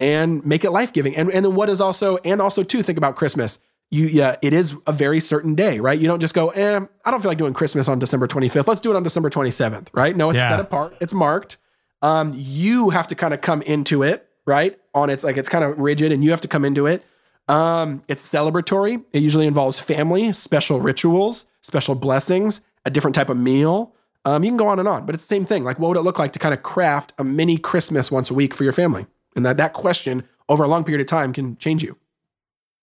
[0.00, 1.14] and make it life giving.
[1.14, 3.58] And, and then what is also, and also too, think about Christmas.
[3.90, 5.98] You, yeah, it is a very certain day, right?
[5.98, 8.66] You don't just go, eh, I don't feel like doing Christmas on December 25th.
[8.66, 10.16] Let's do it on December 27th, right?
[10.16, 10.48] No, it's Yeah.
[10.48, 11.58] set apart, it's marked.
[12.00, 14.78] Um, you have to kind of come into it, right?
[14.94, 17.04] On it's like it's kind of rigid and you have to come into it.
[17.52, 19.04] Um, it's celebratory.
[19.12, 23.94] It usually involves family, special rituals, special blessings, a different type of meal.
[24.24, 25.62] Um, you can go on and on, but it's the same thing.
[25.62, 28.34] Like, what would it look like to kind of craft a mini Christmas once a
[28.34, 29.06] week for your family?
[29.36, 31.98] And that that question over a long period of time can change you.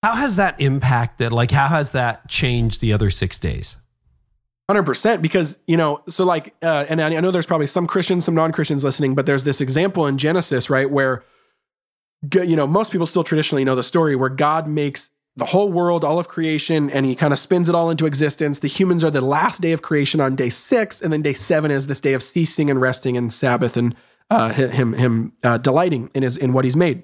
[0.03, 1.31] How has that impacted?
[1.33, 3.77] Like, how has that changed the other six days?
[4.69, 8.25] Hundred percent, because you know, so like, uh, and I know there's probably some Christians,
[8.25, 11.23] some non-Christians listening, but there's this example in Genesis, right, where
[12.33, 16.03] you know most people still traditionally know the story where God makes the whole world,
[16.03, 18.59] all of creation, and he kind of spins it all into existence.
[18.59, 21.71] The humans are the last day of creation on day six, and then day seven
[21.71, 23.95] is this day of ceasing and resting and Sabbath and
[24.29, 27.03] uh, him him uh, delighting in his in what he's made.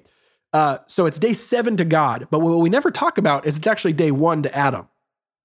[0.52, 3.66] Uh, so it's day seven to God, but what we never talk about is it's
[3.66, 4.88] actually day one to Adam,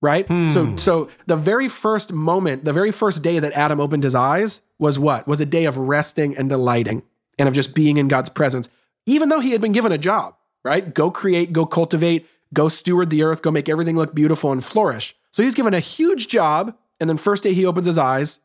[0.02, 0.28] right?
[0.28, 0.50] Hmm.
[0.50, 4.62] So so the very first moment, the very first day that Adam opened his eyes
[4.80, 5.28] was what?
[5.28, 7.04] Was a day of resting and delighting
[7.40, 8.70] and of just being in God's presence,
[9.06, 10.94] even though he had been given a job, right?
[10.94, 15.16] Go create, go cultivate, go steward the earth, go make everything look beautiful and flourish.
[15.32, 16.76] So he's given a huge job.
[17.00, 18.42] And then, first day he opens his eyes,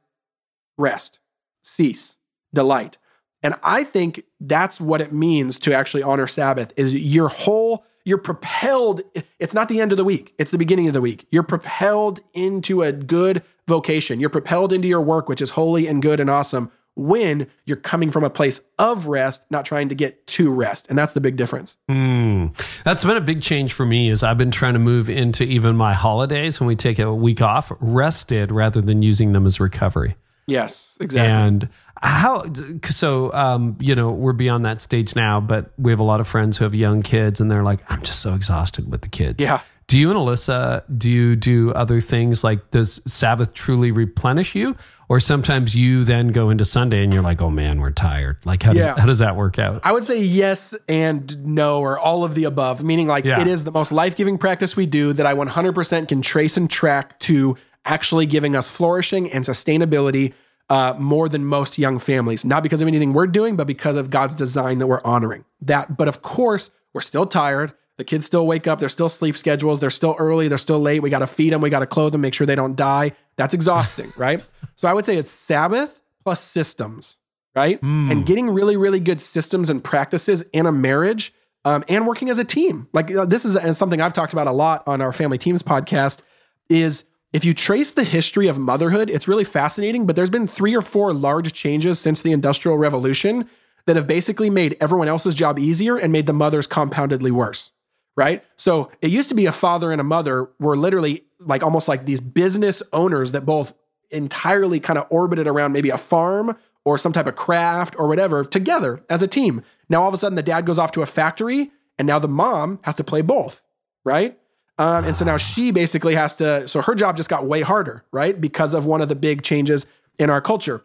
[0.79, 1.21] rest,
[1.63, 2.19] cease,
[2.55, 2.97] delight.
[3.43, 8.19] And I think that's what it means to actually honor Sabbath is your whole you're
[8.19, 9.03] propelled
[9.39, 12.21] it's not the end of the week it's the beginning of the week you're propelled
[12.33, 16.31] into a good vocation you're propelled into your work which is holy and good and
[16.31, 20.87] awesome when you're coming from a place of rest, not trying to get to rest.
[20.89, 21.77] And that's the big difference.
[21.89, 22.83] Mm.
[22.83, 25.77] That's been a big change for me is I've been trying to move into even
[25.77, 30.17] my holidays when we take a week off, rested rather than using them as recovery.
[30.47, 31.31] Yes, exactly.
[31.31, 31.71] And
[32.03, 32.45] how
[32.85, 36.29] so um, you know, we're beyond that stage now, but we have a lot of
[36.29, 39.43] friends who have young kids and they're like, I'm just so exhausted with the kids.
[39.43, 39.61] Yeah.
[39.89, 44.75] Do you and Alyssa do you do other things like does Sabbath truly replenish you,
[45.09, 48.39] or sometimes you then go into Sunday and you're like, oh man, we're tired.
[48.45, 48.89] Like how yeah.
[48.89, 49.83] does how does that work out?
[49.85, 52.83] I would say yes and no, or all of the above.
[52.83, 53.41] Meaning like yeah.
[53.41, 56.69] it is the most life giving practice we do that I 100% can trace and
[56.69, 60.33] track to actually giving us flourishing and sustainability.
[60.69, 64.11] Uh, more than most young families, not because of anything we're doing, but because of
[64.11, 65.45] God's design that we're honoring.
[65.61, 67.73] That, but of course, we're still tired.
[67.97, 68.79] The kids still wake up.
[68.79, 69.81] They're still sleep schedules.
[69.81, 70.49] They're still early.
[70.49, 71.01] They're still late.
[71.01, 71.63] We got to feed them.
[71.63, 73.13] We got to clothe them, make sure they don't die.
[73.37, 74.45] That's exhausting, right?
[74.77, 77.17] So I would say it's Sabbath plus systems,
[77.55, 77.81] right?
[77.81, 78.11] Mm.
[78.11, 81.33] And getting really, really good systems and practices in a marriage
[81.65, 82.89] um, and working as a team.
[82.93, 86.21] Like uh, this is something I've talked about a lot on our Family Teams podcast
[86.69, 90.77] is if you trace the history of motherhood, it's really fascinating, but there's been three
[90.77, 93.49] or four large changes since the Industrial Revolution
[93.87, 97.73] that have basically made everyone else's job easier and made the mothers compoundedly worse
[98.17, 98.43] right?
[98.57, 102.07] So it used to be a father and a mother were literally like almost like
[102.07, 103.75] these business owners that both
[104.11, 108.43] entirely kind of orbited around maybe a farm or some type of craft or whatever
[108.43, 109.63] together as a team.
[109.89, 112.29] Now all of a sudden the dad goes off to a factory and now the
[112.29, 113.63] mom has to play both,
[114.05, 114.39] right?
[114.79, 118.05] Um, and so now she basically has to, so her job just got way harder,
[118.13, 118.39] right?
[118.39, 119.87] Because of one of the big changes
[120.19, 120.85] in our culture.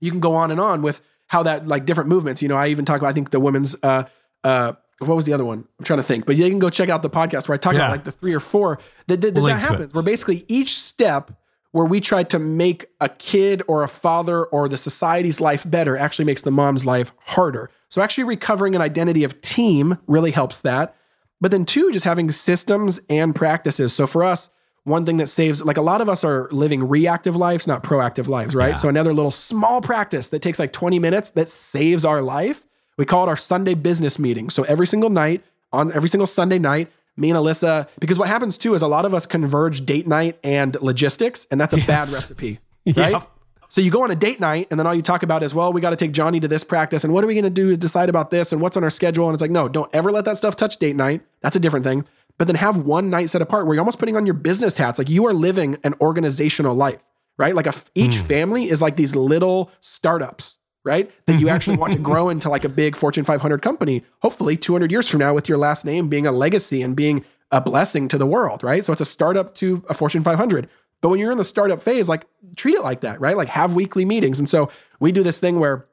[0.00, 2.40] You can go on and on with how that, like different movements.
[2.40, 4.04] You know, I even talk about, I think the women's uh,
[4.44, 5.64] uh, what was the other one?
[5.78, 7.74] I'm trying to think, but you can go check out the podcast where I talk
[7.74, 7.80] yeah.
[7.80, 9.94] about like the three or four that, that, that, that happens.
[9.94, 11.32] Where basically each step
[11.72, 15.96] where we try to make a kid or a father or the society's life better
[15.96, 17.70] actually makes the mom's life harder.
[17.88, 20.94] So actually recovering an identity of team really helps that.
[21.40, 23.92] But then two, just having systems and practices.
[23.92, 24.50] So for us,
[24.84, 28.26] one thing that saves like a lot of us are living reactive lives, not proactive
[28.26, 28.70] lives, right?
[28.70, 28.74] Yeah.
[28.74, 32.64] So another little small practice that takes like 20 minutes that saves our life
[32.98, 34.50] we call it our Sunday business meeting.
[34.50, 35.42] So every single night,
[35.72, 39.04] on every single Sunday night, me and Alyssa, because what happens too is a lot
[39.04, 41.86] of us converge date night and logistics, and that's a yes.
[41.86, 42.58] bad recipe,
[42.96, 43.12] right?
[43.12, 43.30] Yep.
[43.70, 45.72] So you go on a date night, and then all you talk about is, well,
[45.72, 47.70] we got to take Johnny to this practice, and what are we going to do
[47.70, 49.26] to decide about this, and what's on our schedule?
[49.26, 51.20] And it's like, no, don't ever let that stuff touch date night.
[51.42, 52.04] That's a different thing.
[52.38, 54.98] But then have one night set apart where you're almost putting on your business hats,
[54.98, 57.00] like you are living an organizational life,
[57.36, 57.54] right?
[57.54, 58.26] Like a, each mm.
[58.26, 60.57] family is like these little startups
[60.88, 61.10] right?
[61.26, 64.90] That you actually want to grow into like a big Fortune 500 company, hopefully 200
[64.90, 68.18] years from now, with your last name being a legacy and being a blessing to
[68.18, 68.84] the world, right?
[68.84, 70.68] So it's a startup to a Fortune 500.
[71.00, 72.26] But when you're in the startup phase, like
[72.56, 73.36] treat it like that, right?
[73.36, 74.38] Like have weekly meetings.
[74.38, 75.86] And so we do this thing where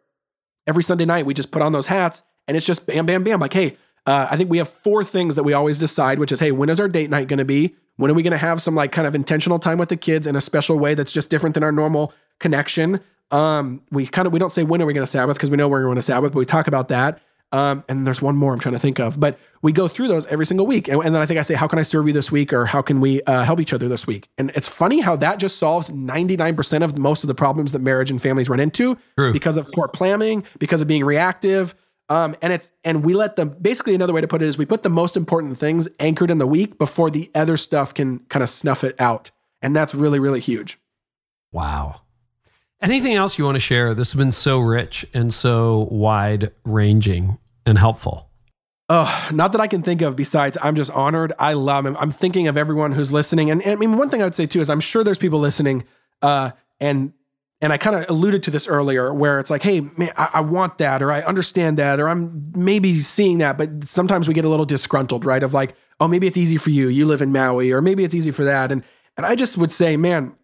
[0.65, 3.39] every Sunday night we just put on those hats and it's just bam, bam, bam.
[3.39, 6.39] Like, hey, uh, I think we have four things that we always decide, which is,
[6.39, 7.75] hey, when is our date night going to be?
[7.97, 10.27] When are we going to have some like kind of intentional time with the kids
[10.27, 12.99] in a special way that's just different than our normal connection?
[13.31, 15.57] Um, we kind of we don't say when are we going to Sabbath because we
[15.57, 17.19] know we're going to Sabbath, but we talk about that.
[17.51, 20.25] Um, and there's one more I'm trying to think of, but we go through those
[20.27, 20.87] every single week.
[20.87, 22.51] And, and then I think I say, how can I serve you this week?
[22.51, 24.27] Or how can we uh, help each other this week?
[24.37, 28.11] And it's funny how that just solves 99% of most of the problems that marriage
[28.11, 29.31] and families run into True.
[29.31, 31.75] because of poor planning, because of being reactive.
[32.09, 34.65] Um, and it's, and we let them basically another way to put it is we
[34.65, 38.43] put the most important things anchored in the week before the other stuff can kind
[38.43, 39.31] of snuff it out.
[39.61, 40.77] And that's really, really huge.
[41.53, 42.01] Wow.
[42.81, 43.93] Anything else you want to share?
[43.93, 48.29] This has been so rich and so wide ranging and helpful.
[48.87, 51.33] Oh, not that I can think of besides I'm just honored.
[51.39, 51.97] I love him.
[51.99, 53.49] I'm thinking of everyone who's listening.
[53.49, 55.39] And, and I mean, one thing I would say too is I'm sure there's people
[55.39, 55.85] listening
[56.21, 57.13] uh, and
[57.61, 60.41] and I kind of alluded to this earlier where it's like, hey, man, I, I,
[60.41, 64.43] want that, or I understand that, or I'm maybe seeing that, but sometimes we get
[64.43, 65.41] a little disgruntled, right?
[65.41, 66.89] Of like, oh, maybe it's easy for you.
[66.89, 68.71] You live in Maui, or maybe it's easy for that.
[68.71, 68.83] And
[69.17, 70.35] and I just would say, man,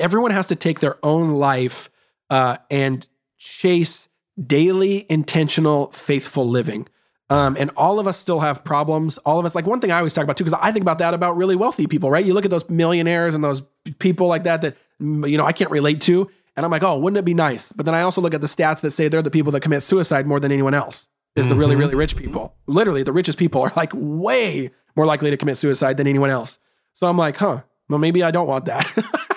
[0.00, 1.90] everyone has to take their own life
[2.30, 3.06] uh, and
[3.38, 4.08] chase
[4.46, 6.88] daily, intentional, faithful living.
[7.28, 9.18] Um, and all of us still have problems.
[9.18, 10.98] All of us, like one thing I always talk about too, because I think about
[10.98, 12.24] that about really wealthy people, right?
[12.24, 13.62] You look at those millionaires and those
[14.00, 17.18] people like that that you know I can't relate to, and I'm like, oh, wouldn't
[17.18, 17.70] it be nice?
[17.70, 19.84] But then I also look at the stats that say they're the people that commit
[19.84, 21.08] suicide more than anyone else.
[21.36, 21.50] Is mm-hmm.
[21.50, 21.80] the really mm-hmm.
[21.80, 22.56] really rich people?
[22.66, 26.58] Literally, the richest people are like way more likely to commit suicide than anyone else.
[26.94, 27.62] So I'm like, huh?
[27.90, 28.86] Well, maybe I don't want that.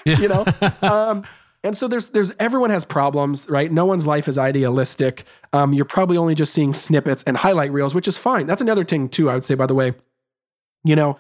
[0.06, 0.46] you know.
[0.82, 1.24] Um,
[1.64, 3.72] and so there's there's everyone has problems, right?
[3.72, 5.24] No one's life is idealistic.
[5.54, 8.48] Um, you're probably only just seeing snippets and highlight reels, which is fine.
[8.48, 9.30] That's another thing too.
[9.30, 9.94] I would say, by the way,
[10.84, 11.18] you know,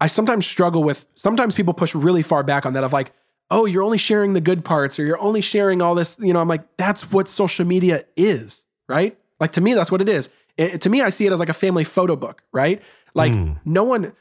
[0.00, 1.06] I sometimes struggle with.
[1.16, 3.12] Sometimes people push really far back on that of like,
[3.50, 6.16] oh, you're only sharing the good parts, or you're only sharing all this.
[6.20, 9.18] You know, I'm like, that's what social media is, right?
[9.40, 10.30] Like to me, that's what it is.
[10.56, 12.80] It, to me, I see it as like a family photo book, right?
[13.14, 13.58] Like mm.
[13.64, 14.12] no one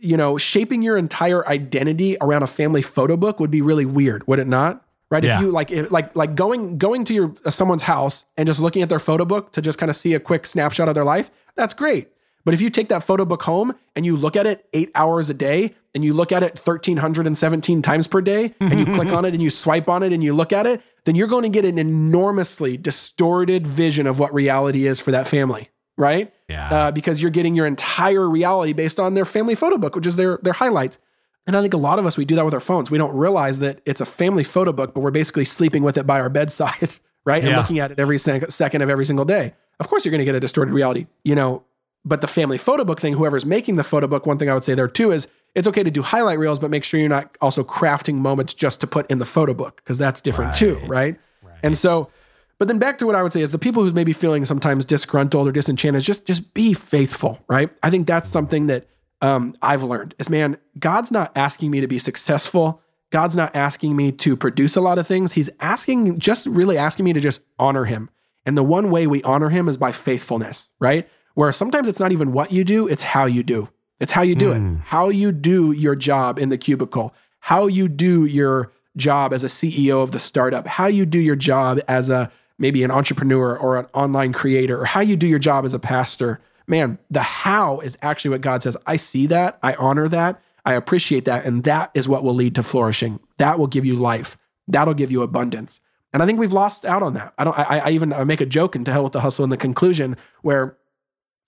[0.00, 4.26] you know, shaping your entire identity around a family photo book would be really weird,
[4.26, 4.82] would it not?
[5.10, 5.22] right?
[5.22, 5.36] Yeah.
[5.36, 8.60] If you like, if, like, like going going to your uh, someone's house and just
[8.60, 11.04] looking at their photo book to just kind of see a quick snapshot of their
[11.04, 12.08] life, that's great.
[12.44, 15.28] But if you take that photo book home and you look at it eight hours
[15.28, 19.24] a day and you look at it 1,317 times per day and you click on
[19.24, 21.48] it and you swipe on it and you look at it, then you're going to
[21.48, 26.32] get an enormously distorted vision of what reality is for that family, right?
[26.48, 26.68] Yeah.
[26.68, 30.16] Uh, because you're getting your entire reality based on their family photo book, which is
[30.16, 30.98] their their highlights.
[31.46, 32.90] And I think a lot of us, we do that with our phones.
[32.90, 36.04] We don't realize that it's a family photo book, but we're basically sleeping with it
[36.04, 36.94] by our bedside,
[37.24, 37.42] right?
[37.42, 37.58] And yeah.
[37.58, 39.54] looking at it every sec- second of every single day.
[39.78, 41.62] Of course, you're going to get a distorted reality, you know.
[42.04, 44.64] But the family photo book thing, whoever's making the photo book, one thing I would
[44.64, 45.26] say there too is
[45.56, 48.80] it's okay to do highlight reels, but make sure you're not also crafting moments just
[48.82, 50.58] to put in the photo book because that's different right.
[50.58, 51.18] too, right?
[51.42, 51.58] right?
[51.62, 52.10] And so,
[52.58, 54.84] but then back to what I would say is the people who's maybe feeling sometimes
[54.84, 57.70] disgruntled or disenchanted, just just be faithful, right?
[57.82, 58.88] I think that's something that
[59.20, 62.82] um, I've learned is man, God's not asking me to be successful.
[63.10, 65.32] God's not asking me to produce a lot of things.
[65.32, 68.10] He's asking, just really asking me to just honor him.
[68.44, 71.08] And the one way we honor him is by faithfulness, right?
[71.34, 73.68] Where sometimes it's not even what you do, it's how you do.
[74.00, 74.56] It's how you do mm.
[74.56, 74.74] it, hmm.
[74.76, 79.46] how you do your job in the cubicle, how you do your job as a
[79.46, 83.76] CEO of the startup, how you do your job as a maybe an entrepreneur or
[83.76, 87.80] an online creator, or how you do your job as a pastor man, the how
[87.80, 88.76] is actually what God says.
[88.86, 92.54] I see that, I honor that, I appreciate that, and that is what will lead
[92.56, 93.20] to flourishing.
[93.38, 94.36] That will give you life.
[94.66, 95.80] That'll give you abundance.
[96.12, 97.34] And I think we've lost out on that.
[97.38, 97.58] I don't.
[97.58, 100.16] I, I even I make a joke into hell with the hustle in the conclusion
[100.42, 100.76] where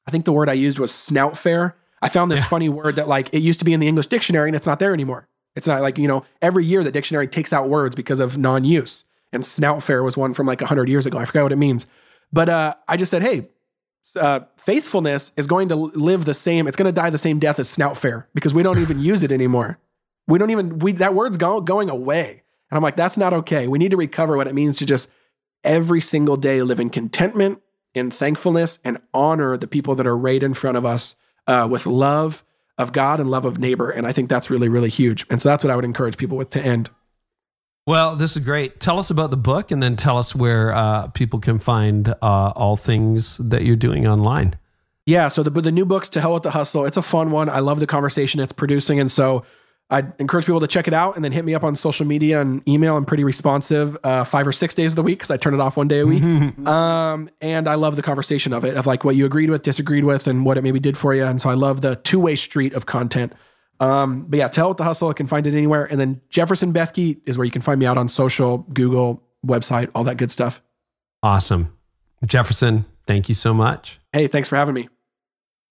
[0.07, 1.77] I think the word I used was snout fair.
[2.03, 2.47] I found this yeah.
[2.47, 4.79] funny word that like it used to be in the English dictionary and it's not
[4.79, 5.27] there anymore.
[5.57, 9.05] It's not like you know every year the dictionary takes out words because of non-use.
[9.33, 11.18] And snout fair was one from like hundred years ago.
[11.18, 11.87] I forgot what it means.
[12.33, 13.49] But uh, I just said, hey,
[14.16, 16.66] uh, faithfulness is going to live the same.
[16.66, 19.22] It's going to die the same death as snout fair because we don't even use
[19.22, 19.79] it anymore.
[20.26, 22.43] We don't even we that word's go, going away.
[22.70, 23.66] And I'm like, that's not okay.
[23.66, 25.11] We need to recover what it means to just
[25.64, 27.62] every single day live in contentment,
[27.95, 31.14] in thankfulness, and honor the people that are right in front of us
[31.47, 32.45] uh, with love
[32.76, 33.91] of God and love of neighbor.
[33.91, 35.26] And I think that's really, really huge.
[35.31, 36.91] And so that's what I would encourage people with to end.
[37.89, 38.80] Well, this is great.
[38.80, 42.53] Tell us about the book and then tell us where uh, people can find uh,
[42.55, 44.59] all things that you're doing online.
[45.07, 46.84] Yeah, so the the new book's To Hell with the Hustle.
[46.84, 47.49] It's a fun one.
[47.49, 49.01] I love the conversation it's producing.
[49.01, 49.43] And so
[49.89, 52.43] I'd encourage people to check it out and then hit me up on social media
[52.43, 52.95] and email.
[52.95, 55.61] I'm pretty responsive uh, five or six days of the week because I turn it
[55.61, 56.22] off one day a week.
[56.66, 60.05] um, and I love the conversation of it, of like what you agreed with, disagreed
[60.05, 61.24] with, and what it maybe did for you.
[61.24, 63.32] And so I love the two way street of content.
[63.81, 65.09] Um, but yeah, tell with the hustle.
[65.09, 65.85] I can find it anywhere.
[65.85, 69.91] And then Jefferson Bethke is where you can find me out on social, Google, website,
[69.95, 70.61] all that good stuff.
[71.22, 71.76] Awesome.
[72.26, 74.01] Jefferson, thank you so much.
[74.12, 74.89] Hey, thanks for having me.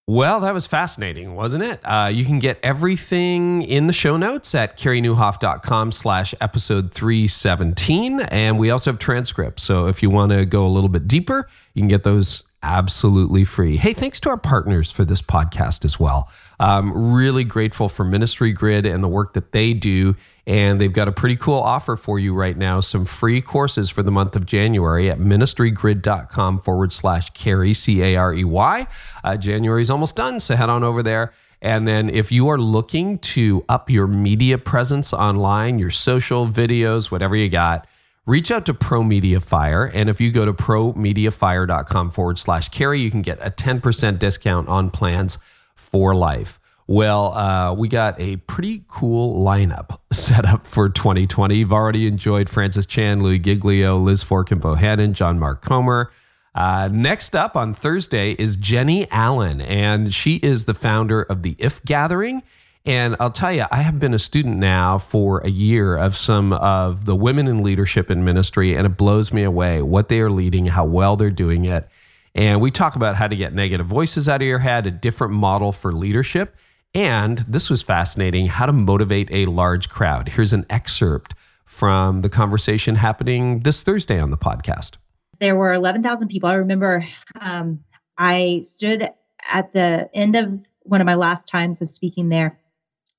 [0.06, 1.80] Well, that was fascinating, wasn't it?
[1.84, 8.20] Uh, you can get everything in the show notes at careynieuwhof.com slash episode 317.
[8.20, 9.62] And we also have transcripts.
[9.62, 13.44] So if you want to go a little bit deeper, you can get those absolutely
[13.44, 13.76] free.
[13.76, 16.30] Hey, thanks to our partners for this podcast as well.
[16.60, 20.16] Um, really grateful for Ministry Grid and the work that they do.
[20.46, 24.02] And they've got a pretty cool offer for you right now some free courses for
[24.02, 28.86] the month of January at ministrygrid.com forward slash carey, C A R E Y.
[29.22, 31.32] Uh, is almost done, so head on over there.
[31.60, 37.10] And then if you are looking to up your media presence online, your social videos,
[37.10, 37.86] whatever you got,
[38.26, 39.84] reach out to Pro Media Fire.
[39.84, 44.68] And if you go to promediafire.com forward slash carey, you can get a 10% discount
[44.68, 45.38] on plans
[45.78, 46.58] for life.
[46.86, 51.56] Well, uh, we got a pretty cool lineup set up for 2020.
[51.56, 56.10] You've already enjoyed Francis Chan, Louie Giglio, Liz Forkin Bohannon, John Mark Comer.
[56.54, 61.54] Uh, next up on Thursday is Jennie Allen, and she is the founder of the
[61.58, 62.42] If Gathering.
[62.86, 66.54] And I'll tell you, I have been a student now for a year of some
[66.54, 70.30] of the women in leadership and ministry, and it blows me away what they are
[70.30, 71.86] leading, how well they're doing it.
[72.34, 75.32] And we talk about how to get negative voices out of your head, a different
[75.32, 76.56] model for leadership.
[76.94, 80.28] And this was fascinating how to motivate a large crowd.
[80.28, 84.96] Here's an excerpt from the conversation happening this Thursday on the podcast.
[85.38, 86.48] There were 11,000 people.
[86.48, 87.06] I remember
[87.40, 87.84] um,
[88.16, 89.10] I stood
[89.48, 92.58] at the end of one of my last times of speaking there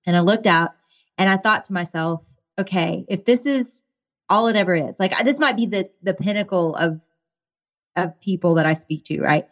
[0.05, 0.71] and I looked out
[1.17, 2.23] and I thought to myself,
[2.57, 3.83] okay, if this is
[4.29, 6.99] all it ever is, like this might be the the pinnacle of
[7.95, 9.47] of people that I speak to, right?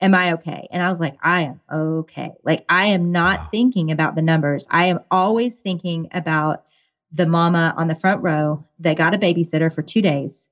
[0.00, 0.66] Am I okay?
[0.70, 2.32] And I was like, I am okay.
[2.42, 3.48] Like I am not wow.
[3.50, 4.66] thinking about the numbers.
[4.70, 6.64] I am always thinking about
[7.12, 10.48] the mama on the front row that got a babysitter for 2 days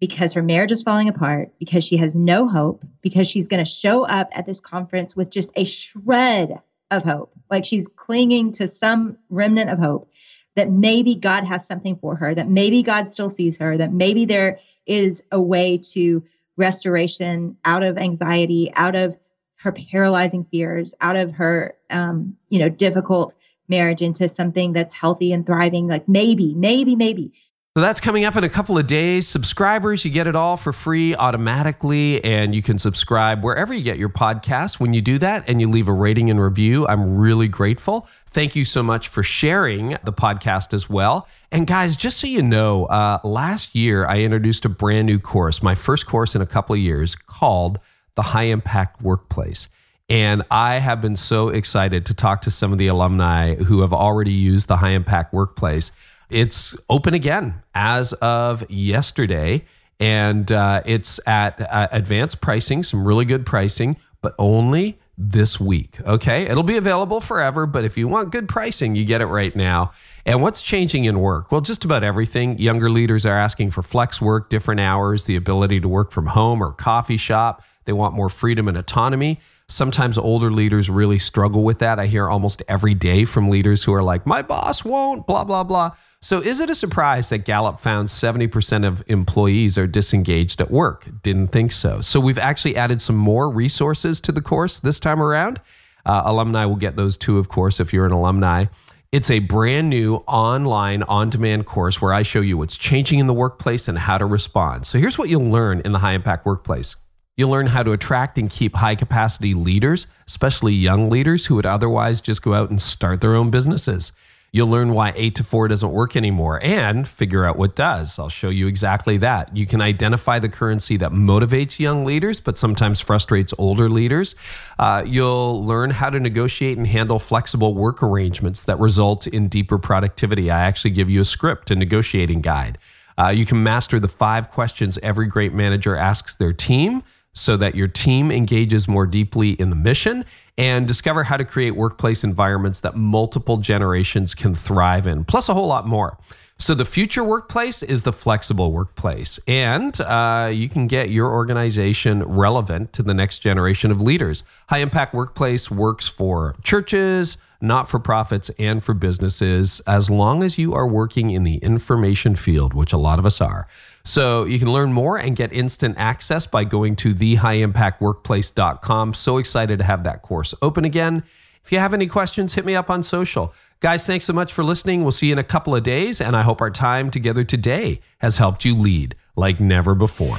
[0.00, 3.70] because her marriage is falling apart, because she has no hope, because she's going to
[3.70, 7.32] show up at this conference with just a shred of hope.
[7.50, 10.10] Like she's clinging to some remnant of hope
[10.56, 14.24] that maybe God has something for her, that maybe God still sees her, that maybe
[14.24, 16.24] there is a way to
[16.56, 19.16] restoration out of anxiety, out of
[19.56, 23.34] her paralyzing fears, out of her, um, you know, difficult
[23.68, 25.88] marriage into something that's healthy and thriving.
[25.88, 27.32] Like maybe, maybe, maybe.
[27.78, 29.28] So that's coming up in a couple of days.
[29.28, 33.98] Subscribers, you get it all for free automatically, and you can subscribe wherever you get
[33.98, 34.80] your podcasts.
[34.80, 38.08] When you do that and you leave a rating and review, I'm really grateful.
[38.26, 41.28] Thank you so much for sharing the podcast as well.
[41.52, 45.62] And guys, just so you know, uh, last year I introduced a brand new course,
[45.62, 47.78] my first course in a couple of years, called
[48.16, 49.68] the High Impact Workplace.
[50.08, 53.92] And I have been so excited to talk to some of the alumni who have
[53.92, 55.92] already used the High Impact Workplace.
[56.30, 59.64] It's open again as of yesterday,
[59.98, 66.00] and uh, it's at uh, advanced pricing, some really good pricing, but only this week.
[66.06, 66.42] Okay.
[66.42, 69.90] It'll be available forever, but if you want good pricing, you get it right now.
[70.24, 71.50] And what's changing in work?
[71.50, 72.58] Well, just about everything.
[72.58, 76.62] Younger leaders are asking for flex work, different hours, the ability to work from home
[76.62, 77.64] or coffee shop.
[77.84, 79.40] They want more freedom and autonomy.
[79.70, 81.98] Sometimes older leaders really struggle with that.
[81.98, 85.62] I hear almost every day from leaders who are like, my boss won't, blah, blah,
[85.62, 85.90] blah.
[86.22, 91.06] So, is it a surprise that Gallup found 70% of employees are disengaged at work?
[91.22, 92.00] Didn't think so.
[92.00, 95.60] So, we've actually added some more resources to the course this time around.
[96.06, 98.66] Uh, alumni will get those too, of course, if you're an alumni.
[99.12, 103.26] It's a brand new online on demand course where I show you what's changing in
[103.26, 104.86] the workplace and how to respond.
[104.86, 106.96] So, here's what you'll learn in the high impact workplace.
[107.38, 111.66] You'll learn how to attract and keep high capacity leaders, especially young leaders who would
[111.66, 114.10] otherwise just go out and start their own businesses.
[114.50, 118.18] You'll learn why 8 to 4 doesn't work anymore and figure out what does.
[118.18, 119.56] I'll show you exactly that.
[119.56, 124.34] You can identify the currency that motivates young leaders, but sometimes frustrates older leaders.
[124.76, 129.78] Uh, you'll learn how to negotiate and handle flexible work arrangements that result in deeper
[129.78, 130.50] productivity.
[130.50, 132.78] I actually give you a script, a negotiating guide.
[133.16, 137.02] Uh, you can master the five questions every great manager asks their team
[137.34, 140.24] so that your team engages more deeply in the mission
[140.56, 145.54] and discover how to create workplace environments that multiple generations can thrive in, plus a
[145.54, 146.18] whole lot more.
[146.60, 152.24] So, the future workplace is the flexible workplace, and uh, you can get your organization
[152.24, 154.42] relevant to the next generation of leaders.
[154.68, 160.58] High Impact Workplace works for churches, not for profits, and for businesses, as long as
[160.58, 163.68] you are working in the information field, which a lot of us are.
[164.08, 169.12] So you can learn more and get instant access by going to thehighimpactworkplace.com.
[169.12, 171.24] So excited to have that course open again.
[171.62, 173.52] If you have any questions, hit me up on social.
[173.80, 175.02] Guys, thanks so much for listening.
[175.02, 178.00] We'll see you in a couple of days, and I hope our time together today
[178.20, 180.38] has helped you lead like never before.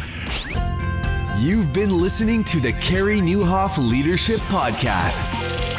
[1.38, 5.79] You've been listening to the Carey Nieuwhof Leadership Podcast.